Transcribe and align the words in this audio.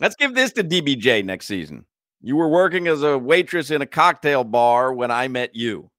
Let's 0.00 0.16
give 0.16 0.34
this 0.34 0.52
to 0.52 0.64
DBJ 0.64 1.24
next 1.24 1.46
season. 1.46 1.84
You 2.20 2.36
were 2.36 2.48
working 2.48 2.88
as 2.88 3.02
a 3.02 3.16
waitress 3.18 3.70
in 3.70 3.82
a 3.82 3.86
cocktail 3.86 4.44
bar 4.44 4.92
when 4.92 5.10
I 5.10 5.28
met 5.28 5.54
you. 5.54 5.90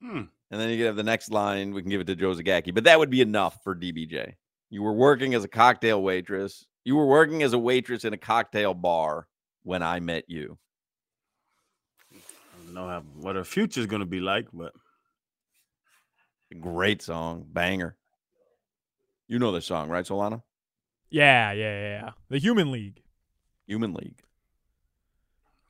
Hmm. 0.00 0.22
And 0.50 0.60
then 0.60 0.70
you 0.70 0.76
can 0.76 0.86
have 0.86 0.96
the 0.96 1.02
next 1.02 1.30
line. 1.30 1.72
We 1.72 1.82
can 1.82 1.90
give 1.90 2.00
it 2.00 2.06
to 2.06 2.16
Joe 2.16 2.32
Zagacki, 2.34 2.72
but 2.72 2.84
that 2.84 2.98
would 2.98 3.10
be 3.10 3.20
enough 3.20 3.62
for 3.64 3.74
DBJ. 3.74 4.34
You 4.70 4.82
were 4.82 4.92
working 4.92 5.34
as 5.34 5.44
a 5.44 5.48
cocktail 5.48 6.02
waitress. 6.02 6.66
You 6.84 6.94
were 6.96 7.06
working 7.06 7.42
as 7.42 7.52
a 7.52 7.58
waitress 7.58 8.04
in 8.04 8.12
a 8.12 8.18
cocktail 8.18 8.74
bar 8.74 9.26
when 9.64 9.82
I 9.82 9.98
met 9.98 10.24
you. 10.28 10.56
I 12.12 12.16
don't 12.64 12.74
know 12.74 12.88
how, 12.88 13.00
what 13.16 13.36
her 13.36 13.44
future 13.44 13.80
is 13.80 13.86
going 13.86 14.00
to 14.00 14.06
be 14.06 14.20
like, 14.20 14.46
but 14.52 14.72
Great 16.60 17.02
song, 17.02 17.44
banger. 17.52 17.96
You 19.28 19.38
know 19.38 19.50
this 19.50 19.66
song, 19.66 19.88
right, 19.88 20.04
Solana? 20.04 20.42
Yeah, 21.10 21.52
yeah, 21.52 21.80
yeah. 21.80 22.10
The 22.28 22.38
Human 22.38 22.70
League. 22.70 23.02
Human 23.66 23.94
League. 23.94 24.22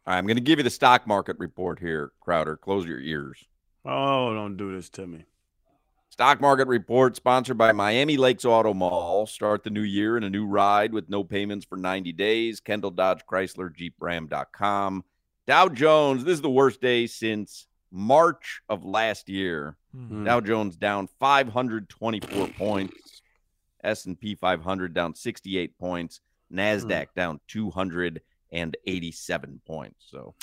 All 0.07 0.13
right, 0.13 0.19
I'm 0.19 0.27
going 0.27 0.37
to 0.37 0.43
give 0.43 0.59
you 0.59 0.63
the 0.63 0.71
stock 0.71 1.07
market 1.07 1.37
report 1.39 1.81
here, 1.81 2.13
Crowder. 2.21 2.57
Close 2.57 2.87
your 2.87 3.01
ears. 3.01 3.45
oh, 3.85 4.33
don't 4.35 4.57
do 4.57 4.75
this 4.75 4.89
to 4.91 5.07
me. 5.07 5.25
Stock 6.09 6.41
market 6.41 6.67
report 6.69 7.15
sponsored 7.17 7.59
by 7.59 7.73
Miami 7.73 8.17
Lakes 8.17 8.45
Auto 8.45 8.73
Mall. 8.73 9.27
Start 9.27 9.65
the 9.65 9.71
new 9.71 9.83
year 9.83 10.17
in 10.17 10.23
a 10.25 10.31
new 10.31 10.47
ride 10.47 10.93
with 10.93 11.11
no 11.11 11.23
payments 11.25 11.67
for 11.67 11.77
90 11.77 12.13
days. 12.13 12.61
Kendall 12.61 12.91
Dodge 12.93 13.21
Chrysler 13.31 13.75
Jeep 13.75 13.95
Ram.com. 14.01 15.05
Dow 15.47 15.69
Jones, 15.69 16.25
this 16.25 16.35
is 16.35 16.41
the 16.41 16.49
worst 16.49 16.81
day 16.81 17.07
since 17.07 17.67
March 17.91 18.63
of 18.69 18.85
last 18.85 19.29
year. 19.29 19.77
Hmm. 19.95 20.25
Dow 20.25 20.41
Jones 20.41 20.77
down 20.77 21.09
524 21.21 22.49
points. 22.57 23.06
S&P 23.85 24.35
500 24.35 24.95
down 24.95 25.15
68 25.15 25.79
points. 25.79 26.21
Nasdaq 26.53 27.09
down 27.17 27.41
287 27.49 29.61
points. 29.67 30.07
So 30.11 30.35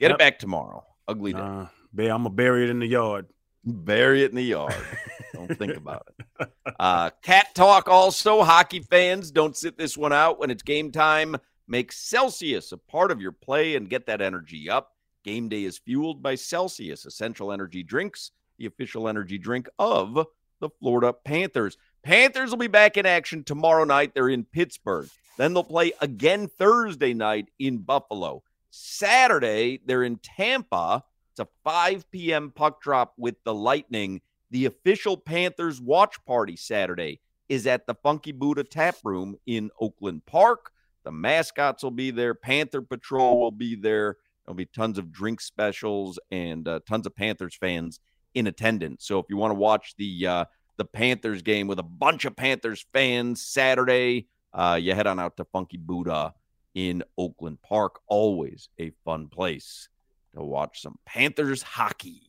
get 0.00 0.10
Yep. 0.10 0.14
it 0.14 0.18
back 0.18 0.38
tomorrow. 0.38 0.84
Ugly 1.06 1.32
day. 1.34 1.66
Babe, 1.94 2.10
I'm 2.10 2.24
to 2.24 2.30
bury 2.30 2.64
it 2.64 2.70
in 2.70 2.78
the 2.80 2.86
yard. 2.86 3.26
Bury 3.64 4.22
it 4.22 4.30
in 4.30 4.36
the 4.36 4.42
yard. 4.42 4.74
don't 5.34 5.56
think 5.58 5.76
about 5.76 6.06
it. 6.38 6.48
Uh, 6.78 7.10
cat 7.22 7.54
talk 7.54 7.88
also. 7.88 8.42
Hockey 8.42 8.80
fans, 8.80 9.30
don't 9.30 9.56
sit 9.56 9.76
this 9.78 9.96
one 9.96 10.12
out 10.12 10.38
when 10.38 10.50
it's 10.50 10.62
game 10.62 10.90
time. 10.92 11.36
Make 11.66 11.92
Celsius 11.92 12.72
a 12.72 12.78
part 12.78 13.10
of 13.10 13.20
your 13.20 13.32
play 13.32 13.76
and 13.76 13.90
get 13.90 14.06
that 14.06 14.20
energy 14.22 14.70
up. 14.70 14.92
Game 15.24 15.48
day 15.48 15.64
is 15.64 15.78
fueled 15.78 16.22
by 16.22 16.34
Celsius, 16.34 17.04
essential 17.04 17.52
energy 17.52 17.82
drinks, 17.82 18.30
the 18.58 18.66
official 18.66 19.08
energy 19.08 19.38
drink 19.38 19.68
of 19.78 20.26
the 20.60 20.70
Florida 20.80 21.12
Panthers. 21.12 21.76
Panthers 22.02 22.50
will 22.50 22.58
be 22.58 22.66
back 22.68 22.96
in 22.96 23.06
action 23.06 23.44
tomorrow 23.44 23.84
night. 23.84 24.12
They're 24.14 24.28
in 24.28 24.44
Pittsburgh. 24.44 25.08
Then 25.36 25.54
they'll 25.54 25.64
play 25.64 25.92
again 26.00 26.48
Thursday 26.48 27.14
night 27.14 27.48
in 27.58 27.78
Buffalo. 27.78 28.42
Saturday, 28.70 29.80
they're 29.84 30.04
in 30.04 30.18
Tampa. 30.18 31.04
It's 31.32 31.40
a 31.40 31.48
5 31.64 32.10
p.m. 32.10 32.52
puck 32.54 32.82
drop 32.82 33.14
with 33.16 33.36
the 33.44 33.54
Lightning. 33.54 34.20
The 34.50 34.66
official 34.66 35.16
Panthers 35.16 35.80
watch 35.80 36.24
party 36.24 36.56
Saturday 36.56 37.20
is 37.48 37.66
at 37.66 37.86
the 37.86 37.94
Funky 37.94 38.32
Buddha 38.32 38.64
Tap 38.64 38.96
Room 39.04 39.36
in 39.46 39.70
Oakland 39.80 40.26
Park. 40.26 40.70
The 41.04 41.12
mascots 41.12 41.82
will 41.82 41.90
be 41.90 42.10
there. 42.10 42.34
Panther 42.34 42.82
Patrol 42.82 43.40
will 43.40 43.50
be 43.50 43.74
there. 43.74 44.16
There'll 44.44 44.56
be 44.56 44.66
tons 44.66 44.98
of 44.98 45.12
drink 45.12 45.40
specials 45.40 46.18
and 46.30 46.66
uh, 46.66 46.80
tons 46.86 47.06
of 47.06 47.14
Panthers 47.14 47.54
fans 47.54 48.00
in 48.34 48.46
attendance. 48.46 49.06
So 49.06 49.18
if 49.18 49.26
you 49.28 49.36
want 49.36 49.52
to 49.52 49.58
watch 49.58 49.94
the 49.96 50.26
uh, 50.26 50.44
the 50.78 50.84
Panthers 50.84 51.42
game 51.42 51.66
with 51.66 51.78
a 51.78 51.84
bunch 51.84 52.24
of 52.24 52.36
Panthers 52.36 52.86
fans 52.92 53.42
Saturday, 53.42 54.28
uh, 54.54 54.78
you 54.80 54.94
head 54.94 55.06
on 55.06 55.20
out 55.20 55.36
to 55.36 55.44
Funky 55.44 55.76
Buddha 55.76 56.32
in 56.74 57.02
Oakland 57.18 57.60
Park. 57.60 58.00
Always 58.06 58.68
a 58.78 58.92
fun 59.04 59.28
place 59.28 59.88
to 60.34 60.42
watch 60.42 60.80
some 60.80 60.98
Panthers 61.04 61.62
hockey. 61.62 62.22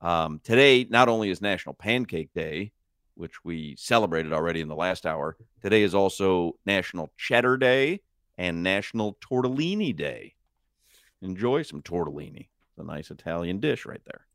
Um, 0.00 0.40
today, 0.44 0.86
not 0.88 1.08
only 1.08 1.30
is 1.30 1.40
National 1.40 1.74
Pancake 1.74 2.32
Day, 2.34 2.72
which 3.14 3.44
we 3.44 3.74
celebrated 3.76 4.32
already 4.32 4.60
in 4.60 4.68
the 4.68 4.76
last 4.76 5.06
hour, 5.06 5.36
today 5.62 5.82
is 5.82 5.94
also 5.94 6.56
National 6.64 7.10
Cheddar 7.16 7.56
Day 7.56 8.00
and 8.38 8.62
National 8.62 9.18
Tortellini 9.20 9.96
Day. 9.96 10.34
Enjoy 11.22 11.62
some 11.62 11.82
tortellini. 11.82 12.48
It's 12.70 12.78
a 12.78 12.84
nice 12.84 13.10
Italian 13.10 13.60
dish 13.60 13.84
right 13.84 14.00
there. 14.04 14.26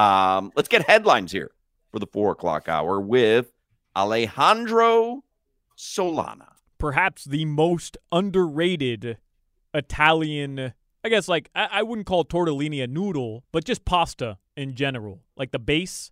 Um, 0.00 0.52
let's 0.56 0.68
get 0.68 0.88
headlines 0.88 1.32
here 1.32 1.50
for 1.94 2.00
the 2.00 2.06
four 2.08 2.32
o'clock 2.32 2.68
hour 2.68 3.00
with 3.00 3.52
Alejandro 3.94 5.22
Solana. 5.78 6.48
Perhaps 6.76 7.24
the 7.24 7.44
most 7.44 7.96
underrated 8.10 9.18
Italian. 9.72 10.74
I 11.04 11.08
guess 11.08 11.28
like 11.28 11.50
I, 11.54 11.68
I 11.70 11.82
wouldn't 11.84 12.08
call 12.08 12.24
tortellini 12.24 12.82
a 12.82 12.88
noodle, 12.88 13.44
but 13.52 13.62
just 13.62 13.84
pasta 13.84 14.38
in 14.56 14.74
general, 14.74 15.22
like 15.36 15.52
the 15.52 15.60
base. 15.60 16.10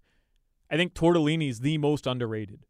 I 0.71 0.77
think 0.77 0.95
tortellini 0.95 1.51
is 1.51 1.59
the 1.61 1.79
most 1.79 2.07
underrated. 2.07 2.61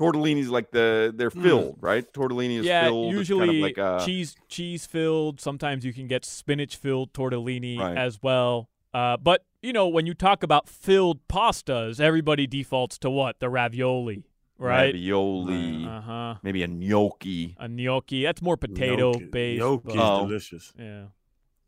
Tortellini's 0.00 0.48
like 0.48 0.70
the 0.70 1.12
they're 1.14 1.30
mm. 1.30 1.42
filled, 1.42 1.76
right? 1.82 2.10
Tortellini 2.14 2.60
is 2.60 2.64
yeah, 2.64 2.84
filled. 2.84 3.12
Usually 3.12 3.46
kind 3.46 3.58
of 3.58 3.62
like 3.62 3.76
a, 3.76 4.02
cheese 4.06 4.34
cheese 4.48 4.86
filled. 4.86 5.38
Sometimes 5.38 5.84
you 5.84 5.92
can 5.92 6.06
get 6.06 6.24
spinach 6.24 6.76
filled 6.76 7.12
tortellini 7.12 7.78
Right. 7.78 7.98
as 7.98 8.22
well. 8.22 8.70
Uh, 8.98 9.16
but 9.16 9.44
you 9.62 9.72
know, 9.72 9.86
when 9.88 10.06
you 10.06 10.14
talk 10.14 10.42
about 10.42 10.68
filled 10.68 11.18
pastas, 11.28 12.00
everybody 12.00 12.46
defaults 12.46 12.98
to 12.98 13.10
what 13.10 13.38
the 13.40 13.48
ravioli, 13.48 14.24
right? 14.58 14.92
ravioli, 14.94 15.84
Uh 15.84 16.00
huh. 16.00 16.34
maybe 16.42 16.62
a 16.62 16.68
gnocchi. 16.68 17.54
A 17.58 17.68
gnocchi. 17.68 18.22
That's 18.24 18.42
more 18.42 18.56
potato 18.56 19.12
Gnocchi- 19.12 19.24
based. 19.26 19.60
Gnocchi 19.60 19.88
is 19.94 20.00
Oh. 20.00 20.26
delicious. 20.26 20.72
yeah. 20.78 21.04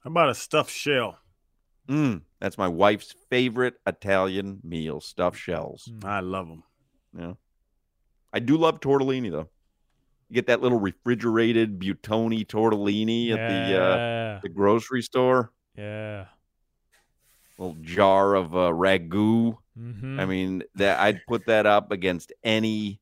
How 0.02 0.10
about 0.10 0.30
a 0.30 0.34
stuffed 0.34 0.72
shell? 0.72 1.18
Mm, 1.88 2.22
that's 2.40 2.56
my 2.56 2.68
wife's 2.68 3.14
favorite 3.28 3.74
Italian 3.86 4.60
meal: 4.62 5.00
stuffed 5.00 5.38
shells. 5.38 5.88
Mm. 5.92 6.04
I 6.04 6.20
love 6.20 6.48
them. 6.48 6.62
Yeah, 7.18 7.34
I 8.32 8.38
do 8.38 8.56
love 8.56 8.80
tortellini 8.80 9.30
though. 9.30 9.48
You 10.28 10.34
get 10.34 10.46
that 10.46 10.60
little 10.62 10.78
refrigerated 10.78 11.78
Buitoni 11.80 12.46
tortellini 12.46 13.30
at 13.32 13.40
the 13.50 13.82
uh, 13.82 14.40
the 14.42 14.48
grocery 14.48 15.02
store. 15.02 15.52
yeah. 15.76 16.26
Little 17.60 17.76
jar 17.82 18.34
of 18.36 18.54
uh, 18.54 18.70
ragu. 18.70 19.54
Mm-hmm. 19.78 20.18
I 20.18 20.24
mean, 20.24 20.62
that 20.76 20.98
I'd 20.98 21.20
put 21.28 21.44
that 21.44 21.66
up 21.66 21.92
against 21.92 22.32
any 22.42 23.00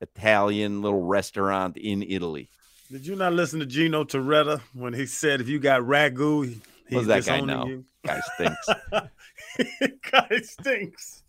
Italian 0.00 0.82
little 0.82 1.02
restaurant 1.02 1.76
in 1.76 2.02
Italy. 2.02 2.50
Did 2.90 3.06
you 3.06 3.14
not 3.14 3.34
listen 3.34 3.60
to 3.60 3.66
Gino 3.66 4.02
Torretta 4.02 4.60
when 4.72 4.94
he 4.94 5.06
said 5.06 5.40
if 5.40 5.48
you 5.48 5.60
got 5.60 5.82
ragu, 5.82 6.44
he- 6.44 6.60
he's 6.88 7.06
that 7.06 7.24
guy 7.24 7.40
disowning 7.40 7.46
know? 7.46 7.66
you? 7.66 7.84
Guy 8.04 8.20
stinks. 8.34 8.68
guy 10.10 10.40
stinks. 10.42 11.22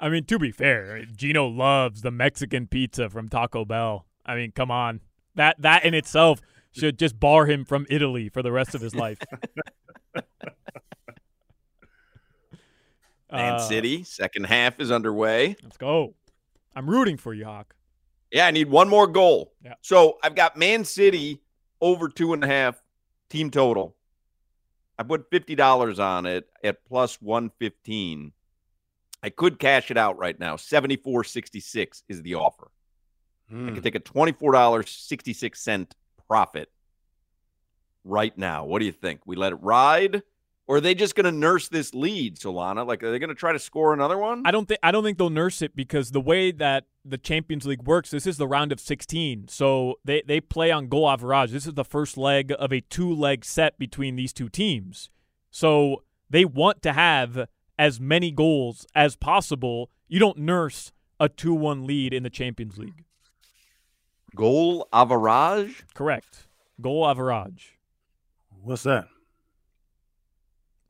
I 0.00 0.08
mean, 0.08 0.24
to 0.24 0.40
be 0.40 0.50
fair, 0.50 1.04
Gino 1.04 1.46
loves 1.46 2.02
the 2.02 2.10
Mexican 2.10 2.66
pizza 2.66 3.10
from 3.10 3.28
Taco 3.28 3.64
Bell. 3.64 4.06
I 4.26 4.34
mean, 4.34 4.50
come 4.50 4.72
on. 4.72 5.02
That 5.36 5.62
that 5.62 5.84
in 5.84 5.94
itself 5.94 6.40
should 6.72 6.98
just 6.98 7.20
bar 7.20 7.46
him 7.46 7.64
from 7.64 7.86
Italy 7.88 8.28
for 8.28 8.42
the 8.42 8.50
rest 8.50 8.74
of 8.74 8.80
his 8.80 8.96
life. 8.96 9.18
Man 13.32 13.54
Uh, 13.54 13.58
City, 13.58 14.04
second 14.04 14.44
half 14.44 14.78
is 14.80 14.90
underway. 14.90 15.56
Let's 15.62 15.76
go. 15.76 16.14
I'm 16.76 16.88
rooting 16.88 17.16
for 17.16 17.34
you, 17.34 17.44
Hawk. 17.44 17.74
Yeah, 18.30 18.46
I 18.46 18.50
need 18.50 18.68
one 18.70 18.88
more 18.88 19.06
goal. 19.06 19.52
Yeah. 19.64 19.74
So 19.82 20.18
I've 20.22 20.34
got 20.34 20.56
Man 20.56 20.84
City 20.84 21.42
over 21.80 22.08
two 22.08 22.32
and 22.32 22.42
a 22.44 22.46
half 22.46 22.82
team 23.28 23.50
total. 23.50 23.96
I 24.98 25.02
put 25.02 25.28
fifty 25.30 25.54
dollars 25.54 25.98
on 25.98 26.26
it 26.26 26.48
at 26.62 26.84
plus 26.84 27.20
one 27.20 27.50
fifteen. 27.58 28.32
I 29.22 29.30
could 29.30 29.58
cash 29.58 29.90
it 29.90 29.96
out 29.96 30.18
right 30.18 30.38
now. 30.38 30.56
Seventy 30.56 30.96
four 30.96 31.24
sixty 31.24 31.60
six 31.60 32.02
is 32.08 32.22
the 32.22 32.34
offer. 32.34 32.70
I 33.50 33.54
Hmm. 33.54 33.74
could 33.74 33.82
take 33.82 33.94
a 33.94 34.00
twenty 34.00 34.32
four 34.32 34.52
dollars 34.52 34.90
sixty 34.90 35.32
six 35.32 35.60
cent 35.60 35.94
profit 36.28 36.70
right 38.04 38.36
now. 38.38 38.64
What 38.64 38.78
do 38.80 38.86
you 38.86 38.92
think? 38.92 39.20
We 39.26 39.36
let 39.36 39.52
it 39.52 39.56
ride, 39.62 40.22
or 40.66 40.76
are 40.76 40.80
they 40.80 40.94
just 40.94 41.14
going 41.14 41.24
to 41.24 41.32
nurse 41.32 41.68
this 41.68 41.92
lead, 41.92 42.38
Solana? 42.38 42.86
Like, 42.86 43.02
are 43.02 43.10
they 43.10 43.18
going 43.18 43.28
to 43.28 43.34
try 43.34 43.52
to 43.52 43.58
score 43.58 43.92
another 43.92 44.16
one? 44.16 44.42
I 44.46 44.50
don't 44.50 44.66
think 44.66 44.80
I 44.82 44.92
don't 44.92 45.02
think 45.02 45.18
they'll 45.18 45.30
nurse 45.30 45.60
it 45.60 45.74
because 45.74 46.12
the 46.12 46.20
way 46.20 46.52
that 46.52 46.84
the 47.04 47.18
Champions 47.18 47.66
League 47.66 47.82
works, 47.82 48.10
this 48.10 48.26
is 48.26 48.36
the 48.36 48.46
round 48.46 48.70
of 48.70 48.80
16. 48.80 49.48
So 49.48 49.98
they 50.04 50.22
they 50.26 50.40
play 50.40 50.70
on 50.70 50.88
goal 50.88 51.08
average. 51.08 51.50
This 51.50 51.66
is 51.66 51.74
the 51.74 51.84
first 51.84 52.16
leg 52.16 52.52
of 52.58 52.72
a 52.72 52.80
two-leg 52.80 53.44
set 53.44 53.78
between 53.78 54.16
these 54.16 54.32
two 54.32 54.48
teams. 54.48 55.10
So 55.50 56.04
they 56.30 56.44
want 56.44 56.80
to 56.82 56.92
have 56.92 57.48
as 57.78 58.00
many 58.00 58.30
goals 58.30 58.86
as 58.94 59.16
possible. 59.16 59.90
You 60.08 60.20
don't 60.20 60.38
nurse 60.38 60.92
a 61.18 61.28
2-1 61.28 61.86
lead 61.86 62.14
in 62.14 62.22
the 62.22 62.30
Champions 62.30 62.78
League. 62.78 63.04
Goal 64.34 64.88
average. 64.92 65.84
Correct. 65.94 66.46
Goal 66.80 67.06
average. 67.06 67.78
What's 68.62 68.84
that? 68.84 69.08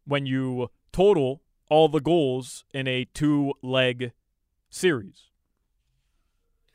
When 0.04 0.26
you 0.26 0.70
total 0.92 1.42
all 1.68 1.88
the 1.88 2.00
goals 2.00 2.64
in 2.74 2.86
a 2.86 3.06
two-leg 3.14 4.12
series. 4.68 5.28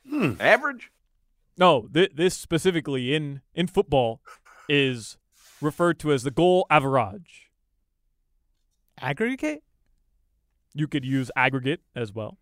Hmm. 0.09 0.33
Average. 0.39 0.91
No, 1.57 1.88
th- 1.94 2.12
this 2.15 2.35
specifically 2.35 3.13
in 3.13 3.41
in 3.53 3.68
football 3.68 4.21
is 4.69 5.18
referred 5.62 6.00
to 6.00 6.12
as 6.12 6.24
the 6.24 6.31
goal 6.31 6.65
average. 6.69 7.50
Aggregate? 9.00 9.63
You 10.74 10.88
could 10.88 11.03
use 11.03 11.31
aggregate 11.35 11.81
as 11.95 12.13
well. 12.13 12.38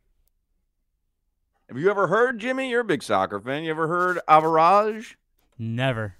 Have 1.70 1.78
you 1.78 1.90
ever 1.90 2.08
heard, 2.08 2.40
Jimmy? 2.40 2.70
You're 2.70 2.82
a 2.82 2.86
big 2.86 3.02
soccer 3.02 3.40
fan. 3.40 3.64
You 3.64 3.72
ever 3.72 3.88
heard 3.88 4.20
average? 4.28 5.18
Never. 5.58 6.16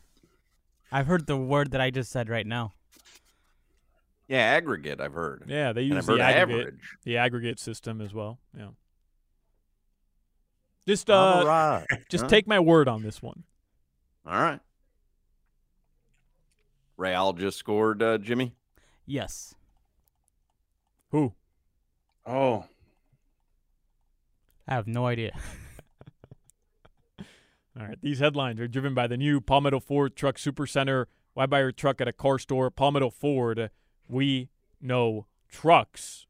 I've 0.92 1.08
heard 1.08 1.28
the 1.28 1.38
word 1.38 1.72
that 1.72 1.82
I 1.82 1.92
just 1.92 2.12
said 2.12 2.30
right 2.30 2.48
now. 2.48 2.74
Yeah, 4.28 4.40
aggregate. 4.40 5.00
I've 5.00 5.14
heard. 5.14 5.44
Yeah, 5.48 5.72
they 5.74 5.84
use 5.84 6.06
the 6.06 6.20
aggregate, 6.20 6.68
average. 6.68 6.98
the 7.04 7.18
aggregate 7.18 7.60
system 7.60 8.02
as 8.02 8.14
well. 8.14 8.40
Yeah. 8.58 8.70
Just 10.88 11.10
uh, 11.10 11.44
Average. 11.48 12.06
just 12.10 12.24
Huh? 12.24 12.30
take 12.30 12.48
my 12.48 12.60
word 12.60 12.88
on 12.88 13.04
this 13.04 13.22
one. 13.22 13.44
All 14.26 14.40
right. 14.40 14.60
Real 16.98 17.34
just 17.34 17.58
scored, 17.58 18.02
uh, 18.02 18.18
Jimmy. 18.18 18.54
Yes. 19.06 19.54
Who? 21.12 21.34
Oh, 22.26 22.66
I 24.68 24.74
have 24.74 24.88
no 24.88 25.06
idea. 25.06 25.32
All 27.80 27.86
right. 27.86 27.98
These 28.02 28.20
headlines 28.20 28.60
are 28.60 28.68
driven 28.68 28.94
by 28.96 29.06
the 29.08 29.18
new 29.18 29.40
Palmetto 29.42 29.80
Ford 29.80 30.16
Truck 30.16 30.38
Super 30.40 30.66
Center. 30.66 31.08
Why 31.34 31.46
buy 31.46 31.60
your 31.60 31.72
truck 31.72 32.00
at 32.02 32.08
a 32.08 32.14
car 32.14 32.40
store? 32.40 32.72
Palmetto 32.72 33.10
Ford. 33.10 33.70
We 34.08 34.50
know 34.82 35.26
trucks. 35.50 36.28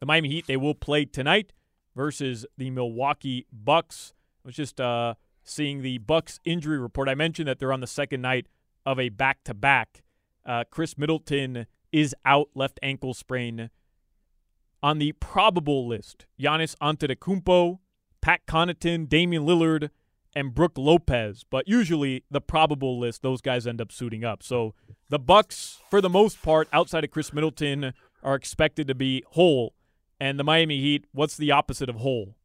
The 0.00 0.06
Miami 0.06 0.28
Heat, 0.28 0.46
they 0.46 0.56
will 0.56 0.74
play 0.74 1.04
tonight 1.04 1.52
versus 1.96 2.46
the 2.56 2.70
Milwaukee 2.70 3.46
Bucks. 3.52 4.12
I 4.44 4.48
was 4.48 4.56
just 4.56 4.80
uh, 4.80 5.14
seeing 5.42 5.82
the 5.82 5.98
Bucks 5.98 6.40
injury 6.44 6.78
report. 6.78 7.08
I 7.08 7.14
mentioned 7.14 7.48
that 7.48 7.58
they're 7.58 7.72
on 7.72 7.80
the 7.80 7.86
second 7.86 8.22
night 8.22 8.46
of 8.84 8.98
a 8.98 9.08
back 9.08 9.44
to 9.44 9.54
back. 9.54 10.02
Khris 10.70 10.98
Middleton 10.98 11.66
is 11.90 12.14
out, 12.24 12.50
left 12.54 12.78
ankle 12.82 13.14
sprain. 13.14 13.70
On 14.82 14.98
the 14.98 15.12
probable 15.12 15.86
list, 15.86 16.26
Giannis 16.38 16.76
Antetokounmpo, 16.82 17.78
Pat 18.20 18.42
Connaughton, 18.46 19.08
Damian 19.08 19.46
Lillard, 19.46 19.88
and 20.34 20.54
Brook 20.54 20.72
Lopez. 20.76 21.44
But 21.48 21.68
usually 21.68 22.24
the 22.30 22.40
probable 22.40 22.98
list, 22.98 23.22
those 23.22 23.40
guys 23.40 23.66
end 23.66 23.80
up 23.80 23.92
suiting 23.92 24.24
up. 24.24 24.42
So 24.42 24.74
the 25.08 25.18
Bucks, 25.18 25.80
for 25.90 26.00
the 26.00 26.10
most 26.10 26.42
part, 26.42 26.68
outside 26.72 27.04
of 27.04 27.10
Khris 27.10 27.32
Middleton, 27.32 27.92
are 28.22 28.34
expected 28.34 28.88
to 28.88 28.94
be 28.94 29.22
whole. 29.30 29.74
And 30.20 30.38
the 30.38 30.44
Miami 30.44 30.80
Heat, 30.80 31.06
what's 31.12 31.36
the 31.36 31.50
opposite 31.50 31.88
of 31.88 31.96
whole? 31.96 32.36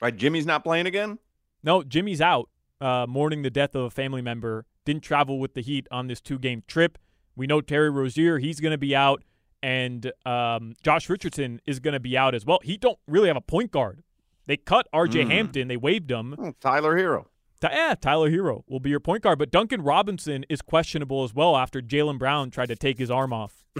Right, 0.00 0.16
Jimmy's 0.16 0.46
not 0.46 0.64
playing 0.64 0.86
again. 0.86 1.18
No, 1.62 1.82
Jimmy's 1.82 2.20
out, 2.20 2.48
uh, 2.80 3.06
mourning 3.08 3.42
the 3.42 3.50
death 3.50 3.74
of 3.74 3.84
a 3.84 3.90
family 3.90 4.22
member. 4.22 4.66
Didn't 4.84 5.02
travel 5.02 5.38
with 5.38 5.54
the 5.54 5.60
Heat 5.60 5.86
on 5.90 6.06
this 6.06 6.20
two-game 6.20 6.62
trip. 6.66 6.96
We 7.36 7.46
know 7.46 7.60
Terry 7.60 7.90
Rozier, 7.90 8.38
he's 8.38 8.60
going 8.60 8.72
to 8.72 8.78
be 8.78 8.94
out, 8.96 9.22
and 9.62 10.12
um, 10.24 10.74
Josh 10.82 11.08
Richardson 11.08 11.60
is 11.66 11.80
going 11.80 11.92
to 11.92 12.00
be 12.00 12.16
out 12.16 12.34
as 12.34 12.46
well. 12.46 12.60
He 12.62 12.76
don't 12.76 12.98
really 13.06 13.28
have 13.28 13.36
a 13.36 13.42
point 13.42 13.70
guard. 13.70 14.02
They 14.46 14.56
cut 14.56 14.86
R.J. 14.92 15.24
Mm. 15.24 15.30
Hampton. 15.30 15.68
They 15.68 15.76
waived 15.76 16.10
him. 16.10 16.34
Oh, 16.38 16.52
Tyler 16.60 16.96
Herro. 16.96 17.26
Yeah, 17.62 17.94
Tyler 18.00 18.30
Herro 18.30 18.62
will 18.68 18.80
be 18.80 18.88
your 18.90 19.00
point 19.00 19.22
guard, 19.22 19.38
but 19.38 19.50
Duncan 19.50 19.82
Robinson 19.82 20.46
is 20.48 20.62
questionable 20.62 21.24
as 21.24 21.34
well 21.34 21.56
after 21.56 21.82
Jaylen 21.82 22.18
Brown 22.18 22.50
tried 22.50 22.68
to 22.68 22.76
take 22.76 22.98
his 22.98 23.10
arm 23.10 23.34
off. 23.34 23.64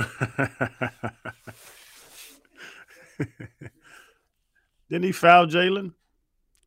didn't 4.91 5.05
he 5.05 5.13
foul 5.13 5.47
Jaylen? 5.47 5.95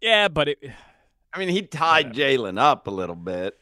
Yeah, 0.02 0.28
but 0.28 0.50
it, 0.50 0.58
I 1.32 1.40
mean, 1.40 1.50
he 1.50 1.62
tied 1.62 2.14
Jaylen 2.14 2.60
up 2.60 2.88
a 2.88 2.92
little 2.92 3.16
bit. 3.16 3.58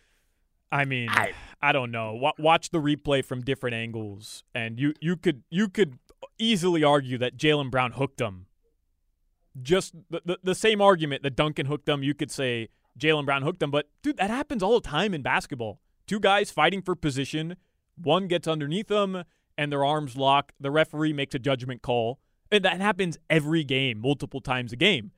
I 0.72 0.86
mean, 0.86 1.10
I, 1.10 1.34
don't 1.74 1.92
know. 1.92 2.14
Wa- 2.14 2.34
watch 2.40 2.70
the 2.70 2.80
replay 2.80 3.24
from 3.24 3.42
different 3.42 3.76
angles, 3.76 4.44
and 4.56 4.80
you 4.80 4.94
you 5.02 5.18
could 5.18 5.44
you 5.50 5.68
could 5.68 6.00
easily 6.38 6.84
argue 6.84 7.18
that 7.18 7.38
Jaylen 7.38 7.70
Brown 7.70 7.92
hooked 7.92 8.22
him. 8.22 8.48
Just 9.62 9.94
the, 10.10 10.22
the 10.24 10.40
the 10.44 10.56
same 10.56 10.82
argument 10.82 11.24
that 11.24 11.36
Duncan 11.36 11.66
hooked 11.66 11.86
them, 11.86 12.04
you 12.04 12.14
could 12.14 12.32
say 12.32 12.70
Jaylen 12.98 13.26
Brown 13.26 13.42
hooked 13.42 13.60
them, 13.60 13.72
But 13.72 13.90
dude, 14.02 14.18
that 14.18 14.30
happens 14.30 14.64
all 14.64 14.80
the 14.80 14.88
time 14.88 15.14
in 15.14 15.22
basketball. 15.22 15.80
Two 16.08 16.20
guys 16.20 16.52
fighting 16.52 16.82
for 16.82 16.96
position, 16.96 17.56
one 17.96 18.28
gets 18.28 18.48
underneath 18.48 18.88
them, 18.88 19.24
and 19.58 19.72
their 19.72 19.86
arms 19.86 20.16
lock. 20.16 20.54
The 20.60 20.72
referee 20.72 21.14
makes 21.14 21.36
a 21.36 21.40
judgment 21.40 21.82
call, 21.82 22.20
and 22.52 22.64
that 22.66 22.82
happens 22.82 23.18
every 23.30 23.64
game, 23.64 24.00
multiple 24.00 24.42
times 24.42 24.74
a 24.74 24.76
game. 24.76 25.12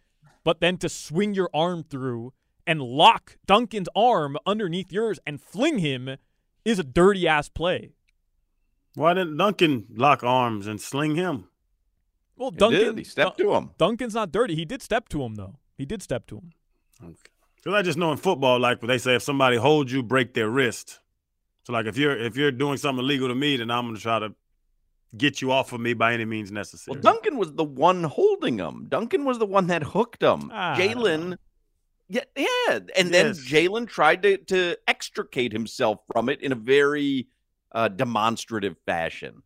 But 0.43 0.59
then 0.59 0.77
to 0.77 0.89
swing 0.89 1.33
your 1.33 1.49
arm 1.53 1.83
through 1.83 2.33
and 2.67 2.81
lock 2.81 3.37
Duncan's 3.45 3.89
arm 3.95 4.37
underneath 4.45 4.91
yours 4.91 5.19
and 5.25 5.41
fling 5.41 5.79
him 5.79 6.17
is 6.65 6.79
a 6.79 6.83
dirty 6.83 7.27
ass 7.27 7.49
play. 7.49 7.93
Why 8.95 9.13
didn't 9.13 9.37
Duncan 9.37 9.87
lock 9.95 10.23
arms 10.23 10.67
and 10.67 10.79
sling 10.79 11.15
him? 11.15 11.49
Well, 12.35 12.51
He 12.51 12.57
Duncan, 12.57 12.79
did. 12.79 12.97
He 12.97 13.03
stepped 13.03 13.37
to 13.39 13.53
him. 13.53 13.71
Duncan's 13.77 14.15
not 14.15 14.31
dirty. 14.31 14.55
He 14.55 14.65
did 14.65 14.81
step 14.81 15.09
to 15.09 15.23
him 15.23 15.35
though. 15.35 15.55
He 15.77 15.85
did 15.85 16.01
step 16.01 16.25
to 16.27 16.37
him. 16.37 16.51
Because 17.55 17.73
I 17.73 17.81
just 17.81 17.97
know 17.97 18.11
in 18.11 18.17
football, 18.17 18.59
like 18.59 18.81
when 18.81 18.89
they 18.89 18.97
say, 18.97 19.15
if 19.15 19.23
somebody 19.23 19.57
holds 19.57 19.91
you, 19.91 20.03
break 20.03 20.33
their 20.33 20.49
wrist. 20.49 20.99
So 21.63 21.73
like 21.73 21.85
if 21.85 21.97
you're 21.97 22.17
if 22.17 22.35
you're 22.35 22.51
doing 22.51 22.77
something 22.77 23.03
illegal 23.03 23.27
to 23.29 23.35
me, 23.35 23.57
then 23.57 23.71
I'm 23.71 23.87
gonna 23.87 23.99
try 23.99 24.19
to 24.19 24.33
get 25.15 25.41
you 25.41 25.51
off 25.51 25.71
of 25.73 25.79
me 25.79 25.93
by 25.93 26.13
any 26.13 26.25
means 26.25 26.51
necessary. 26.51 26.95
Well, 26.95 27.01
Duncan 27.01 27.37
was 27.37 27.53
the 27.53 27.63
one 27.63 28.03
holding 28.03 28.57
him. 28.57 28.87
Duncan 28.89 29.23
was 29.25 29.37
the 29.39 29.45
one 29.45 29.67
that 29.67 29.83
hooked 29.83 30.23
him. 30.23 30.49
Ah. 30.51 30.75
Jaylen, 30.77 31.37
yeah, 32.09 32.23
yeah, 32.35 32.79
and 32.97 33.13
then 33.13 33.27
Yes. 33.27 33.39
Jaylen 33.45 33.87
tried 33.87 34.23
to 34.23 34.37
to 34.37 34.75
extricate 34.87 35.53
himself 35.53 35.99
from 36.11 36.29
it 36.29 36.41
in 36.41 36.51
a 36.51 36.55
very 36.55 37.27
uh, 37.71 37.87
demonstrative 37.87 38.75
fashion. 38.85 39.43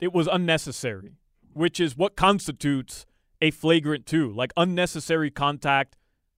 It 0.00 0.12
was 0.12 0.28
unnecessary, 0.28 1.14
which 1.52 1.80
is 1.80 1.96
what 1.96 2.16
constitutes 2.16 3.06
a 3.40 3.50
flagrant 3.50 4.06
two. 4.06 4.32
Like 4.32 4.52
unnecessary 4.56 5.30
contact 5.30 5.96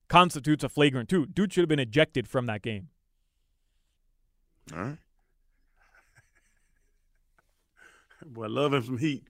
constitutes 0.08 0.64
a 0.64 0.68
flagrant 0.68 1.08
two. 1.08 1.26
Dude 1.26 1.52
should 1.52 1.62
have 1.62 1.68
been 1.68 1.78
ejected 1.78 2.28
from 2.28 2.46
that 2.46 2.62
game. 2.62 2.88
All 4.72 4.78
right. 4.78 4.98
Boy, 8.26 8.44
I 8.44 8.48
love 8.48 8.74
him 8.74 8.84
some 8.84 8.98
heat. 8.98 9.24